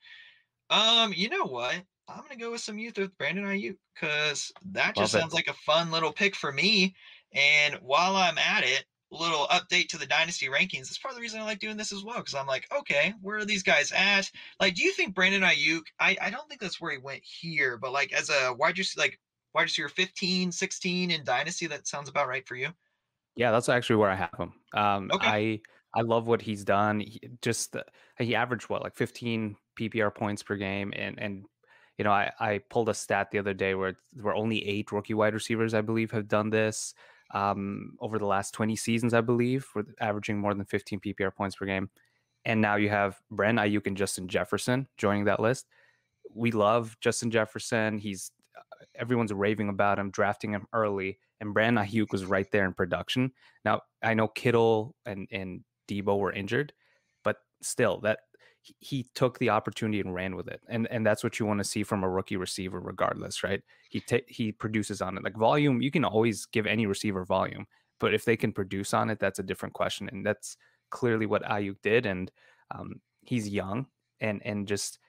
Um, 0.70 1.14
you 1.16 1.30
know 1.30 1.46
what? 1.46 1.76
I'm 2.08 2.22
gonna 2.24 2.36
go 2.36 2.52
with 2.52 2.62
some 2.62 2.78
youth 2.78 2.98
with 2.98 3.18
Brandon 3.18 3.46
Aiyuk 3.46 3.78
because 3.94 4.52
that 4.72 4.96
just 4.96 5.14
Love 5.14 5.22
sounds 5.22 5.34
it. 5.34 5.36
like 5.36 5.48
a 5.48 5.54
fun 5.54 5.92
little 5.92 6.12
pick 6.12 6.36
for 6.36 6.52
me. 6.52 6.96
And 7.34 7.76
while 7.82 8.16
I'm 8.16 8.38
at 8.38 8.64
it, 8.64 8.86
little 9.12 9.46
update 9.48 9.90
to 9.90 9.98
the 9.98 10.06
dynasty 10.06 10.48
rankings. 10.48 10.88
That's 10.88 10.98
part 10.98 11.12
of 11.12 11.18
the 11.18 11.22
reason 11.22 11.42
I 11.42 11.44
like 11.44 11.60
doing 11.60 11.78
this 11.78 11.92
as 11.92 12.04
well 12.04 12.18
because 12.18 12.34
I'm 12.34 12.48
like, 12.48 12.66
okay, 12.80 13.14
where 13.22 13.38
are 13.38 13.46
these 13.46 13.64
guys 13.64 13.92
at? 13.92 14.32
Like, 14.60 14.76
do 14.76 14.84
you 14.84 14.94
think 14.94 15.14
Brandon 15.14 15.42
Aiyuk? 15.42 15.82
I 16.00 16.18
I 16.22 16.30
don't 16.30 16.48
think 16.48 16.62
that's 16.62 16.80
where 16.80 16.92
he 16.92 16.98
went 16.98 17.22
here, 17.24 17.78
but 17.78 17.92
like 17.92 18.14
as 18.14 18.30
a 18.30 18.54
wide 18.54 18.78
receiver, 18.78 19.02
like 19.02 19.20
wide 19.54 19.64
receiver 19.64 19.90
15, 19.90 20.52
16 20.52 21.12
in 21.12 21.24
dynasty, 21.24 21.68
that 21.68 21.88
sounds 21.88 22.10
about 22.10 22.28
right 22.28 22.48
for 22.48 22.56
you. 22.56 22.70
Yeah, 23.36 23.52
that's 23.52 23.70
actually 23.70 23.98
where 23.98 24.10
I 24.10 24.16
have 24.16 24.38
him. 24.38 24.54
Um, 24.74 25.10
okay. 25.14 25.28
I 25.28 25.60
I 25.94 26.02
love 26.02 26.28
what 26.28 26.42
he's 26.42 26.64
done. 26.64 27.02
He, 27.02 27.20
just 27.42 27.74
the, 27.74 27.86
he 28.18 28.36
averaged 28.36 28.70
what 28.70 28.82
like 28.82 28.96
15 28.96 29.58
PPR 29.80 30.14
points 30.16 30.42
per 30.42 30.56
game, 30.56 30.94
and 30.96 31.20
and 31.20 31.46
you 31.98 32.06
know 32.06 32.12
I 32.12 32.32
I 32.40 32.62
pulled 32.70 32.88
a 32.88 32.94
stat 32.94 33.30
the 33.32 33.40
other 33.40 33.54
day 33.54 33.76
where 33.76 33.98
where 34.22 34.36
only 34.36 34.66
eight 34.66 34.92
rookie 34.94 35.14
wide 35.14 35.34
receivers 35.34 35.74
I 35.74 35.82
believe 35.82 36.12
have 36.12 36.30
done 36.30 36.50
this 36.50 36.94
um, 37.34 37.98
over 38.00 38.20
the 38.20 38.26
last 38.26 38.54
20 38.54 38.76
seasons 38.76 39.14
I 39.14 39.22
believe, 39.22 39.64
for 39.64 39.84
averaging 40.00 40.40
more 40.40 40.54
than 40.54 40.66
15 40.66 41.00
PPR 41.00 41.34
points 41.36 41.56
per 41.56 41.66
game. 41.66 41.90
And 42.46 42.60
now 42.60 42.76
you 42.76 42.90
have 42.90 43.20
Brent 43.30 43.60
Aiyuk 43.60 43.86
and 43.88 43.96
Justin 43.96 44.28
Jefferson 44.28 44.88
joining 44.98 45.26
that 45.26 45.40
list. 45.40 45.68
We 46.34 46.52
love 46.52 46.98
Justin 47.00 47.30
Jefferson. 47.30 47.98
He's 48.00 48.32
everyone's 48.96 49.34
raving 49.34 49.70
about 49.70 50.00
him, 50.00 50.10
drafting 50.12 50.54
him 50.54 50.66
early 50.74 51.20
and 51.42 51.54
Brandon 51.54 51.84
Aiyuk 51.84 52.12
was 52.12 52.24
right 52.24 52.50
there 52.52 52.66
in 52.66 52.74
production. 52.74 53.34
Now 53.66 53.82
I 54.02 54.14
know 54.14 54.30
Kittle 54.30 54.96
and 55.06 55.28
and 55.32 55.62
Deebo 55.90 56.18
were 56.18 56.32
injured, 56.32 56.72
but 57.24 57.38
still 57.62 58.00
that 58.02 58.20
he, 58.62 59.08
took 59.16 59.40
the 59.40 59.50
opportunity 59.50 60.00
and 60.00 60.14
ran 60.14 60.36
with 60.36 60.48
it, 60.48 60.62
and 60.68 60.88
and 60.92 61.06
that's 61.06 61.24
what 61.24 61.40
you 61.40 61.46
want 61.46 61.60
to 61.60 61.64
see 61.64 61.84
from 61.84 62.04
a 62.04 62.10
rookie 62.10 62.38
receiver, 62.38 62.80
regardless, 62.80 63.44
right? 63.44 63.62
He 63.90 64.04
he 64.28 64.52
produces 64.52 65.02
on 65.02 65.18
it 65.18 65.24
like 65.24 65.36
volume. 65.36 65.82
You 65.82 65.92
can 65.92 66.06
always 66.06 66.46
give 66.46 66.68
any 66.68 66.86
receiver 66.86 67.26
volume, 67.26 67.66
but 68.00 68.14
if 68.14 68.26
they 68.26 68.38
can 68.38 68.52
produce 68.52 68.94
on 68.94 69.10
it, 69.10 69.20
that's 69.20 69.40
a 69.40 69.44
different 69.44 69.74
question, 69.74 70.10
and 70.12 70.26
that's 70.26 70.58
clearly 70.90 71.26
what 71.26 71.44
Aiyuk 71.44 71.82
did, 71.82 72.06
and 72.06 72.32
um, 72.72 73.02
he's 73.22 73.50
young 73.50 73.88
and 74.22 74.42
and 74.46 74.68
just 74.68 75.00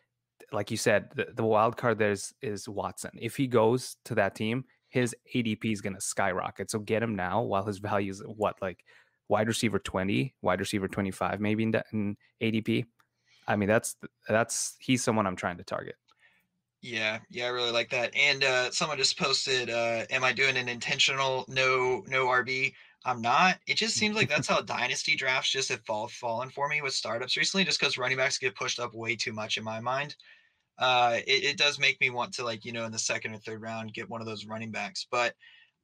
like 0.51 0.71
you 0.71 0.77
said, 0.77 1.11
the, 1.15 1.29
the 1.35 1.45
wild 1.45 1.77
card 1.77 1.99
there 1.99 2.11
is, 2.11 2.35
is 2.43 2.69
Watson. 2.69 3.13
If 3.15 3.37
he 3.37 3.47
goes 3.47 3.97
to 4.07 4.15
that 4.17 4.35
team, 4.35 4.65
his 4.89 5.15
ADP 5.35 5.73
is 5.73 5.81
going 5.81 5.95
to 5.95 6.01
skyrocket. 6.01 6.71
So 6.71 6.81
get 6.81 7.03
him 7.03 7.15
now 7.15 7.43
while 7.43 7.65
his 7.65 7.79
value 7.79 8.11
is 8.11 8.23
what 8.27 8.61
like 8.61 8.85
wide 9.29 9.49
receiver 9.49 9.79
20, 9.79 10.35
wide 10.43 10.61
receiver 10.61 10.89
25 10.89 11.41
maybe 11.41 11.63
in, 11.63 11.75
in 11.93 12.17
ADP. 12.43 12.87
I 13.53 13.57
mean 13.57 13.69
that's 13.69 13.97
that's 14.29 14.77
he's 14.81 15.03
someone 15.03 15.27
I'm 15.27 15.37
trying 15.37 15.59
to 15.59 15.65
target. 15.65 15.97
Yeah, 16.81 17.21
yeah, 17.31 17.47
I 17.47 17.51
really 17.51 17.71
like 17.71 17.91
that. 17.91 18.13
And 18.17 18.43
uh, 18.43 18.71
someone 18.73 18.99
just 18.99 19.19
posted, 19.19 19.71
uh, 19.71 20.05
"Am 20.11 20.25
I 20.25 20.33
doing 20.33 20.57
an 20.57 20.69
intentional 20.69 21.45
no 21.49 22.03
no 22.09 22.27
RB?" 22.27 22.73
I'm 23.05 23.21
not. 23.21 23.59
It 23.67 23.77
just 23.77 23.97
seems 23.97 24.17
like 24.17 24.29
that's 24.29 24.49
how 24.49 24.61
dynasty 24.63 25.17
drafts 25.17 25.51
just 25.51 25.69
have 25.69 25.85
fall, 25.85 26.09
fallen 26.09 26.51
for 26.51 26.69
me 26.69 26.83
with 26.83 26.93
startups 26.93 27.37
recently, 27.37 27.65
just 27.65 27.79
because 27.79 27.99
running 27.99 28.17
backs 28.17 28.39
get 28.39 28.57
pushed 28.57 28.81
up 28.81 28.95
way 28.95 29.17
too 29.17 29.33
much 29.33 29.59
in 29.59 29.65
my 29.65 29.81
mind 29.81 30.17
uh, 30.79 31.19
it, 31.27 31.45
it, 31.45 31.57
does 31.57 31.79
make 31.79 32.01
me 32.01 32.11
want 32.11 32.33
to 32.35 32.45
like 32.45 32.65
you 32.65 32.73
know 32.73 32.85
in 32.85 32.93
the 32.93 32.99
second 32.99 33.35
or 33.35 33.39
third 33.39 33.61
round 33.61 33.95
get 33.95 34.09
one 34.09 34.21
of 34.21 34.27
those 34.27 34.47
running 34.47 34.71
backs. 34.71 35.07
But 35.11 35.35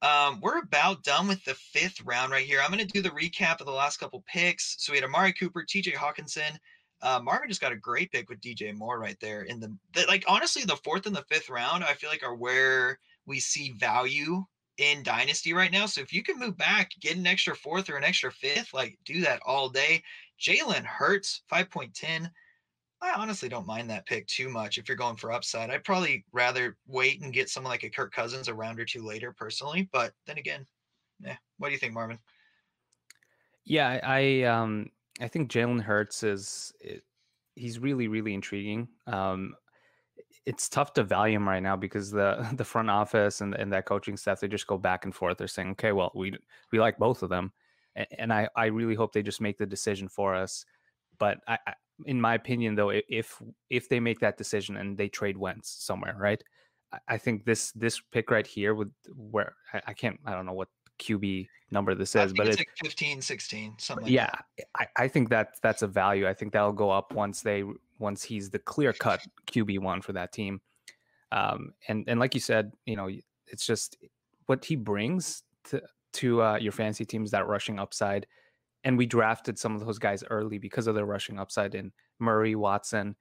um, 0.02 0.40
we're 0.40 0.58
about 0.58 1.02
done 1.02 1.28
with 1.28 1.44
the 1.44 1.54
fifth 1.54 2.00
round 2.04 2.32
right 2.32 2.44
here. 2.44 2.60
I'm 2.60 2.72
going 2.72 2.84
to 2.84 2.92
do 2.92 3.02
the 3.02 3.10
recap 3.10 3.60
of 3.60 3.66
the 3.66 3.72
last 3.72 3.98
couple 3.98 4.24
picks. 4.26 4.76
So 4.78 4.92
we 4.92 4.98
had 4.98 5.04
Amari 5.04 5.32
Cooper, 5.32 5.64
T.J. 5.68 5.92
Hockenson. 5.92 6.56
Uh, 7.00 7.20
Marvin 7.22 7.48
just 7.48 7.60
got 7.60 7.72
a 7.72 7.76
great 7.76 8.10
pick 8.10 8.28
with 8.28 8.40
DJ 8.40 8.74
Moore 8.74 8.98
right 8.98 9.18
there. 9.20 9.42
In 9.42 9.60
the, 9.60 9.74
the 9.92 10.04
like 10.08 10.24
honestly, 10.26 10.64
the 10.64 10.76
fourth 10.76 11.06
and 11.06 11.14
the 11.14 11.24
fifth 11.30 11.48
round, 11.48 11.84
I 11.84 11.94
feel 11.94 12.10
like 12.10 12.24
are 12.24 12.34
where 12.34 12.98
we 13.26 13.38
see 13.38 13.72
value 13.72 14.44
in 14.78 15.02
dynasty 15.02 15.52
right 15.52 15.72
now. 15.72 15.86
So 15.86 16.00
if 16.00 16.12
you 16.12 16.22
can 16.22 16.38
move 16.38 16.56
back, 16.56 16.90
get 17.00 17.16
an 17.16 17.26
extra 17.26 17.54
fourth 17.54 17.90
or 17.90 17.96
an 17.96 18.04
extra 18.04 18.32
fifth, 18.32 18.72
like 18.72 18.98
do 19.04 19.20
that 19.22 19.40
all 19.44 19.68
day. 19.68 20.02
Jalen 20.40 20.84
Hurts, 20.84 21.42
5.10. 21.52 22.30
I 23.00 23.12
honestly 23.12 23.48
don't 23.48 23.66
mind 23.66 23.90
that 23.90 24.06
pick 24.06 24.26
too 24.26 24.48
much 24.48 24.78
if 24.78 24.88
you're 24.88 24.96
going 24.96 25.16
for 25.16 25.32
upside. 25.32 25.70
I'd 25.70 25.84
probably 25.84 26.24
rather 26.32 26.76
wait 26.86 27.20
and 27.22 27.32
get 27.32 27.48
someone 27.48 27.70
like 27.70 27.84
a 27.84 27.90
Kirk 27.90 28.12
Cousins 28.12 28.48
a 28.48 28.54
round 28.54 28.80
or 28.80 28.84
two 28.84 29.04
later, 29.04 29.32
personally. 29.32 29.88
But 29.92 30.12
then 30.26 30.38
again, 30.38 30.66
yeah. 31.20 31.36
What 31.58 31.68
do 31.68 31.72
you 31.72 31.78
think, 31.78 31.94
Marvin? 31.94 32.18
Yeah, 33.64 34.00
I, 34.02 34.20
I 34.20 34.42
um 34.44 34.90
I 35.20 35.28
think 35.28 35.50
Jalen 35.50 35.80
Hurts 35.80 36.22
is 36.22 36.72
it, 36.80 37.02
he's 37.54 37.78
really 37.78 38.08
really 38.08 38.34
intriguing. 38.34 38.88
Um, 39.06 39.54
it's 40.46 40.68
tough 40.68 40.94
to 40.94 41.02
value 41.02 41.36
him 41.36 41.48
right 41.48 41.62
now 41.62 41.76
because 41.76 42.10
the 42.10 42.46
the 42.56 42.64
front 42.64 42.90
office 42.90 43.40
and, 43.40 43.54
and 43.54 43.72
that 43.72 43.86
coaching 43.86 44.16
staff 44.16 44.40
they 44.40 44.48
just 44.48 44.66
go 44.66 44.78
back 44.78 45.04
and 45.04 45.14
forth. 45.14 45.38
They're 45.38 45.48
saying, 45.48 45.70
okay, 45.72 45.92
well 45.92 46.12
we 46.14 46.36
we 46.72 46.80
like 46.80 46.98
both 46.98 47.22
of 47.22 47.30
them, 47.30 47.52
and, 47.96 48.06
and 48.18 48.32
I 48.32 48.48
I 48.56 48.66
really 48.66 48.94
hope 48.94 49.12
they 49.12 49.22
just 49.22 49.40
make 49.40 49.58
the 49.58 49.66
decision 49.66 50.08
for 50.08 50.34
us. 50.34 50.64
But 51.18 51.38
I, 51.48 51.58
I, 51.66 51.74
in 52.06 52.20
my 52.20 52.34
opinion, 52.34 52.74
though, 52.74 52.90
if 52.90 53.42
if 53.70 53.88
they 53.88 54.00
make 54.00 54.20
that 54.20 54.38
decision 54.38 54.76
and 54.76 54.96
they 54.96 55.08
trade 55.08 55.36
Wentz 55.36 55.70
somewhere, 55.84 56.16
right? 56.18 56.42
I 57.06 57.18
think 57.18 57.44
this 57.44 57.72
this 57.72 58.00
pick 58.12 58.30
right 58.30 58.46
here 58.46 58.74
would 58.74 58.92
where 59.14 59.54
I 59.86 59.92
can't 59.92 60.18
I 60.24 60.32
don't 60.32 60.46
know 60.46 60.54
what 60.54 60.68
QB 60.98 61.48
number 61.70 61.94
this 61.94 62.14
is, 62.16 62.32
but 62.32 62.46
it's, 62.48 62.56
it's 62.56 62.60
like 62.60 62.76
15, 62.82 63.20
16, 63.20 63.74
something 63.78 64.04
like 64.04 64.12
yeah, 64.12 64.30
I, 64.76 64.86
I 64.96 65.08
think 65.08 65.28
that 65.30 65.54
that's 65.62 65.82
a 65.82 65.86
value. 65.86 66.26
I 66.26 66.34
think 66.34 66.52
that'll 66.52 66.72
go 66.72 66.90
up 66.90 67.12
once 67.12 67.42
they 67.42 67.64
once 67.98 68.22
he's 68.22 68.50
the 68.50 68.58
clear 68.58 68.92
cut 68.92 69.20
QB 69.46 69.80
one 69.80 70.00
for 70.00 70.12
that 70.12 70.32
team. 70.32 70.60
Um, 71.32 71.74
and 71.88 72.04
and 72.08 72.18
like 72.18 72.34
you 72.34 72.40
said, 72.40 72.72
you 72.86 72.96
know, 72.96 73.10
it's 73.46 73.66
just 73.66 73.96
what 74.46 74.64
he 74.64 74.76
brings 74.76 75.42
to 75.64 75.82
to 76.14 76.42
uh, 76.42 76.56
your 76.56 76.72
fantasy 76.72 77.04
teams 77.04 77.30
that 77.32 77.46
rushing 77.46 77.78
upside. 77.78 78.26
And 78.84 78.96
we 78.96 79.06
drafted 79.06 79.58
some 79.58 79.74
of 79.74 79.84
those 79.84 79.98
guys 79.98 80.24
early 80.30 80.58
because 80.58 80.86
of 80.86 80.94
their 80.94 81.04
rushing 81.04 81.38
upside 81.38 81.74
in 81.74 81.92
Murray, 82.18 82.54
Watson. 82.54 83.16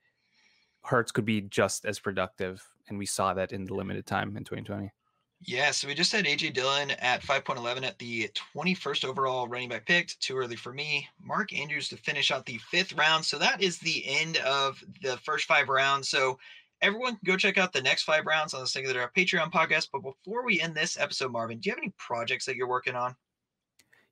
Hurts 0.84 1.12
could 1.12 1.26
be 1.26 1.42
just 1.42 1.86
as 1.86 2.00
productive, 2.00 2.64
and 2.88 2.98
we 2.98 3.06
saw 3.06 3.34
that 3.34 3.52
in 3.52 3.66
the 3.66 3.74
limited 3.74 4.06
time 4.06 4.38
in 4.38 4.44
2020. 4.44 4.92
Yeah, 5.42 5.70
so 5.72 5.88
we 5.88 5.94
just 5.94 6.12
had 6.12 6.26
AJ 6.26 6.54
Dillon 6.54 6.92
at 6.92 7.22
5.11 7.22 7.84
at 7.84 8.00
the 8.00 8.30
21st 8.56 9.06
overall 9.06 9.48
running 9.48 9.70
back 9.70 9.86
picked. 9.86 10.20
Too 10.20 10.36
early 10.36 10.56
for 10.56 10.74
me. 10.74 11.08
Mark 11.22 11.54
Andrews 11.54 11.90
to 11.90 11.98
finish 11.98 12.32
out 12.32 12.46
the 12.46 12.60
fifth 12.72 12.94
round. 12.94 13.24
So 13.24 13.38
that 13.38 13.62
is 13.62 13.78
the 13.78 14.04
end 14.08 14.38
of 14.38 14.84
the 15.04 15.18
first 15.18 15.46
five 15.46 15.70
rounds. 15.70 16.10
So 16.10 16.40
everyone 16.82 17.14
can 17.14 17.20
go 17.26 17.38
check 17.38 17.58
out 17.60 17.72
the 17.72 17.82
next 17.82 18.04
five 18.04 18.26
rounds 18.26 18.56
on 18.56 18.64
the 18.64 18.94
Draft 18.94 19.16
Patreon 19.16 19.52
podcast. 19.52 19.90
But 19.94 20.02
before 20.02 20.44
we 20.44 20.60
end 20.60 20.74
this 20.74 21.00
episode, 21.00 21.32
Marvin, 21.32 21.60
do 21.60 21.70
you 21.70 21.72
have 21.72 21.84
any 21.84 21.94
projects 21.98 22.46
that 22.46 22.56
you're 22.56 22.68
working 22.68 22.96
on? 22.96 23.16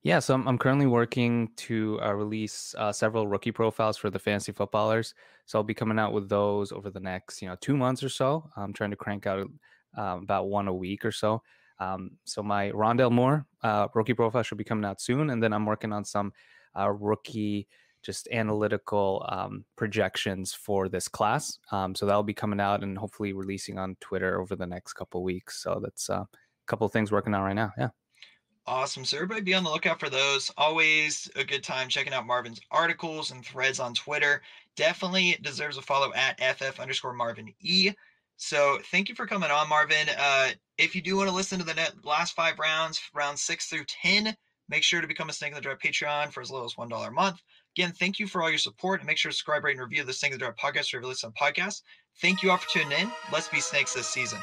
Yeah, 0.03 0.19
so 0.19 0.35
I'm, 0.35 0.47
I'm 0.47 0.59
currently 0.59 0.85
working 0.85 1.49
to 1.55 1.99
uh, 2.03 2.13
release 2.13 2.75
uh, 2.77 2.91
several 2.91 3.27
rookie 3.27 3.51
profiles 3.51 3.97
for 3.97 4.11
the 4.11 4.19
fantasy 4.19 4.51
footballers. 4.51 5.15
So 5.47 5.57
I'll 5.57 5.63
be 5.63 5.73
coming 5.73 5.97
out 5.97 6.13
with 6.13 6.29
those 6.29 6.71
over 6.71 6.91
the 6.91 6.99
next, 6.99 7.41
you 7.41 7.47
know, 7.47 7.55
two 7.59 7.75
months 7.75 8.03
or 8.03 8.09
so. 8.09 8.47
I'm 8.55 8.71
trying 8.71 8.91
to 8.91 8.95
crank 8.95 9.25
out 9.25 9.49
um, 9.97 10.23
about 10.23 10.47
one 10.47 10.67
a 10.67 10.73
week 10.73 11.05
or 11.05 11.11
so. 11.11 11.41
Um, 11.79 12.11
so 12.23 12.41
my 12.41 12.71
Rondale 12.71 13.11
Moore 13.11 13.45
uh, 13.63 13.87
rookie 13.93 14.13
profile 14.13 14.43
should 14.43 14.57
be 14.57 14.63
coming 14.63 14.85
out 14.85 15.01
soon, 15.01 15.29
and 15.29 15.41
then 15.41 15.53
I'm 15.53 15.65
working 15.65 15.91
on 15.91 16.05
some 16.05 16.31
uh, 16.77 16.89
rookie 16.89 17.67
just 18.05 18.27
analytical 18.31 19.25
um, 19.29 19.65
projections 19.75 20.53
for 20.53 20.87
this 20.87 21.07
class. 21.07 21.57
Um, 21.71 21.95
so 21.95 22.05
that'll 22.05 22.23
be 22.23 22.35
coming 22.35 22.59
out 22.59 22.83
and 22.83 22.97
hopefully 22.97 23.33
releasing 23.33 23.79
on 23.79 23.97
Twitter 23.99 24.39
over 24.39 24.55
the 24.55 24.67
next 24.67 24.93
couple 24.93 25.23
weeks. 25.23 25.61
So 25.61 25.81
that's 25.83 26.09
uh, 26.09 26.23
a 26.23 26.27
couple 26.67 26.87
things 26.87 27.11
working 27.11 27.33
on 27.33 27.41
right 27.41 27.55
now. 27.55 27.73
Yeah. 27.77 27.89
Awesome. 28.67 29.05
So 29.05 29.17
everybody 29.17 29.41
be 29.41 29.53
on 29.53 29.63
the 29.63 29.69
lookout 29.69 29.99
for 29.99 30.09
those. 30.09 30.51
Always 30.57 31.29
a 31.35 31.43
good 31.43 31.63
time 31.63 31.87
checking 31.87 32.13
out 32.13 32.25
Marvin's 32.25 32.59
articles 32.71 33.31
and 33.31 33.45
threads 33.45 33.79
on 33.79 33.93
Twitter. 33.93 34.41
Definitely 34.75 35.37
deserves 35.41 35.77
a 35.77 35.81
follow 35.81 36.13
at 36.13 36.39
FF 36.39 36.79
underscore 36.79 37.13
Marvin 37.13 37.53
E. 37.61 37.91
So 38.37 38.79
thank 38.91 39.09
you 39.09 39.15
for 39.15 39.25
coming 39.25 39.51
on, 39.51 39.69
Marvin. 39.69 40.09
Uh, 40.17 40.49
if 40.77 40.95
you 40.95 41.01
do 41.01 41.15
want 41.17 41.29
to 41.29 41.35
listen 41.35 41.59
to 41.59 41.65
the 41.65 41.73
net 41.73 41.93
last 42.03 42.35
five 42.35 42.59
rounds, 42.59 42.99
rounds 43.13 43.41
six 43.41 43.67
through 43.67 43.85
10, 43.85 44.35
make 44.69 44.83
sure 44.83 45.01
to 45.01 45.07
become 45.07 45.29
a 45.29 45.33
Snake 45.33 45.51
in 45.51 45.55
the 45.55 45.61
Draft 45.61 45.81
Patreon 45.83 46.31
for 46.31 46.41
as 46.41 46.51
little 46.51 46.65
as 46.65 46.73
$1 46.75 47.07
a 47.07 47.11
month. 47.11 47.41
Again, 47.77 47.93
thank 47.93 48.19
you 48.19 48.27
for 48.27 48.41
all 48.41 48.49
your 48.49 48.57
support 48.57 48.99
and 48.99 49.07
make 49.07 49.17
sure 49.17 49.31
to 49.31 49.35
subscribe, 49.35 49.63
rate, 49.63 49.77
and 49.77 49.81
review 49.81 50.03
the 50.03 50.13
Snake 50.13 50.33
in 50.33 50.39
the 50.39 50.45
Draft 50.45 50.59
podcast 50.59 50.93
or 50.93 51.03
listen 51.03 51.31
to 51.31 51.41
podcasts. 51.41 51.81
Thank 52.21 52.43
you 52.43 52.51
all 52.51 52.57
for 52.57 52.69
tuning 52.69 52.99
in. 52.99 53.11
Let's 53.31 53.49
be 53.49 53.59
snakes 53.59 53.93
this 53.93 54.07
season. 54.07 54.39